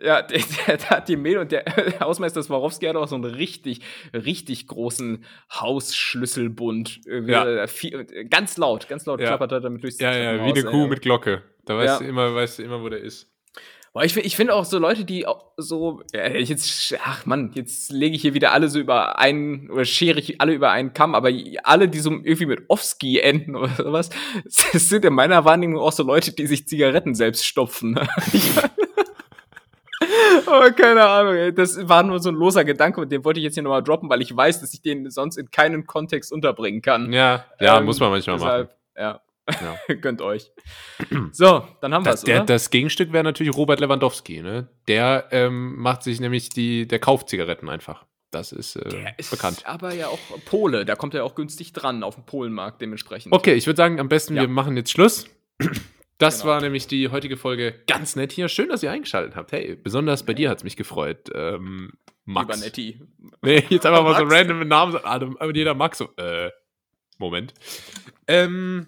[0.03, 1.65] Ja, der, der, der, hat die Mail und der
[2.01, 3.81] Hausmeister Swarovski hat auch so einen richtig,
[4.15, 7.01] richtig großen Hausschlüsselbund.
[7.27, 7.67] Ja.
[8.31, 9.27] Ganz laut, ganz laut ja.
[9.27, 11.43] klappert er damit durchs Ja, ja, wie eine Kuh mit Glocke.
[11.67, 12.07] Da weißt, ja.
[12.07, 13.29] du immer, weißt du immer, wo der ist.
[13.97, 15.25] Boah, ich, ich finde auch so Leute, die
[15.57, 19.87] so, ja, jetzt, ach Mann, jetzt lege ich hier wieder alle so über einen, oder
[19.87, 21.31] schere ich alle über einen Kamm, aber
[21.63, 24.11] alle, die so irgendwie mit Offski enden oder sowas,
[24.45, 27.99] das sind in meiner Wahrnehmung auch so Leute, die sich Zigaretten selbst stopfen.
[30.47, 33.55] Aber keine Ahnung, das war nur so ein loser Gedanke und den wollte ich jetzt
[33.55, 37.15] hier nochmal droppen, weil ich weiß, dass ich den sonst in keinen Kontext unterbringen kann.
[37.15, 38.79] Ja, ja, ähm, muss man manchmal deshalb, machen.
[38.99, 39.21] Ja.
[39.49, 39.95] Ja.
[40.01, 40.51] Gönnt euch.
[41.33, 42.23] So, dann haben wir es.
[42.23, 44.43] Das Gegenstück wäre natürlich Robert Lewandowski.
[44.43, 44.69] Ne?
[44.89, 48.07] Der ähm, macht sich nämlich die, der kauft Zigaretten einfach.
[48.31, 49.63] Das ist, äh, der ist bekannt.
[49.67, 53.33] Aber ja auch Pole, da kommt er auch günstig dran auf dem Polenmarkt dementsprechend.
[53.33, 54.43] Okay, ich würde sagen, am besten ja.
[54.43, 55.27] wir machen jetzt Schluss.
[56.19, 56.53] Das genau.
[56.53, 58.49] war nämlich die heutige Folge ganz nett hier.
[58.49, 59.53] Schön, dass ihr eingeschaltet habt.
[59.53, 61.29] Hey, besonders bei dir hat es mich gefreut.
[61.35, 61.93] Ähm,
[62.25, 62.57] Max.
[62.57, 63.01] Lieber Netti.
[63.43, 64.99] Nee, jetzt einfach mal so random Namen.
[65.05, 65.21] Ah,
[65.53, 66.51] jeder Max so, äh,
[67.19, 67.53] Moment.
[68.27, 68.87] Ähm,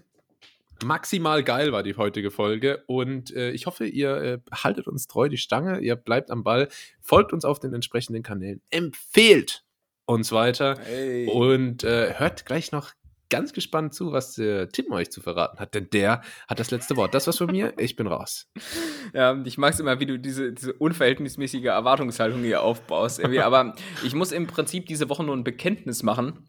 [0.84, 5.28] Maximal geil war die heutige Folge und äh, ich hoffe, ihr äh, haltet uns treu
[5.28, 6.68] die Stange, ihr bleibt am Ball,
[7.00, 9.64] folgt uns auf den entsprechenden Kanälen, empfehlt
[10.06, 11.26] uns weiter hey.
[11.26, 12.92] und äh, hört gleich noch
[13.30, 17.12] ganz gespannt zu, was Tim euch zu verraten hat, denn der hat das letzte Wort.
[17.12, 18.48] Das war's von mir, ich bin raus.
[19.14, 23.24] Ja, ich mag es immer, wie du diese, diese unverhältnismäßige Erwartungshaltung hier aufbaust.
[23.24, 23.74] Aber
[24.04, 26.47] ich muss im Prinzip diese Woche nur ein Bekenntnis machen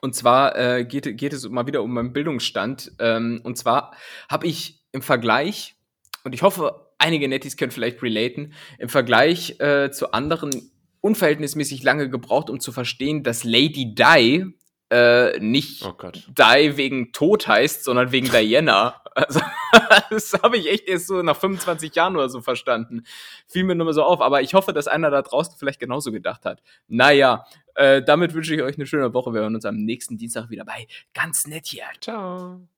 [0.00, 2.92] und zwar äh, geht, geht es mal wieder um meinen Bildungsstand.
[2.98, 3.94] Ähm, und zwar
[4.30, 5.76] habe ich im Vergleich,
[6.24, 10.70] und ich hoffe, einige Nettis können vielleicht relaten, im Vergleich äh, zu anderen
[11.00, 14.46] unverhältnismäßig lange gebraucht, um zu verstehen, dass Lady Di
[14.90, 19.00] äh, nicht oh Die wegen Tod heißt, sondern wegen Diana.
[19.16, 19.38] Also,
[20.10, 23.04] das habe ich echt erst so nach 25 Jahren oder so verstanden.
[23.46, 26.12] Fiel mir nur mal so auf, aber ich hoffe, dass einer da draußen vielleicht genauso
[26.12, 26.62] gedacht hat.
[26.88, 27.44] Naja,
[27.74, 29.32] äh, damit wünsche ich euch eine schöne Woche.
[29.32, 31.84] Wir hören uns am nächsten Dienstag wieder bei Ganz nett hier.
[32.00, 32.68] Ciao.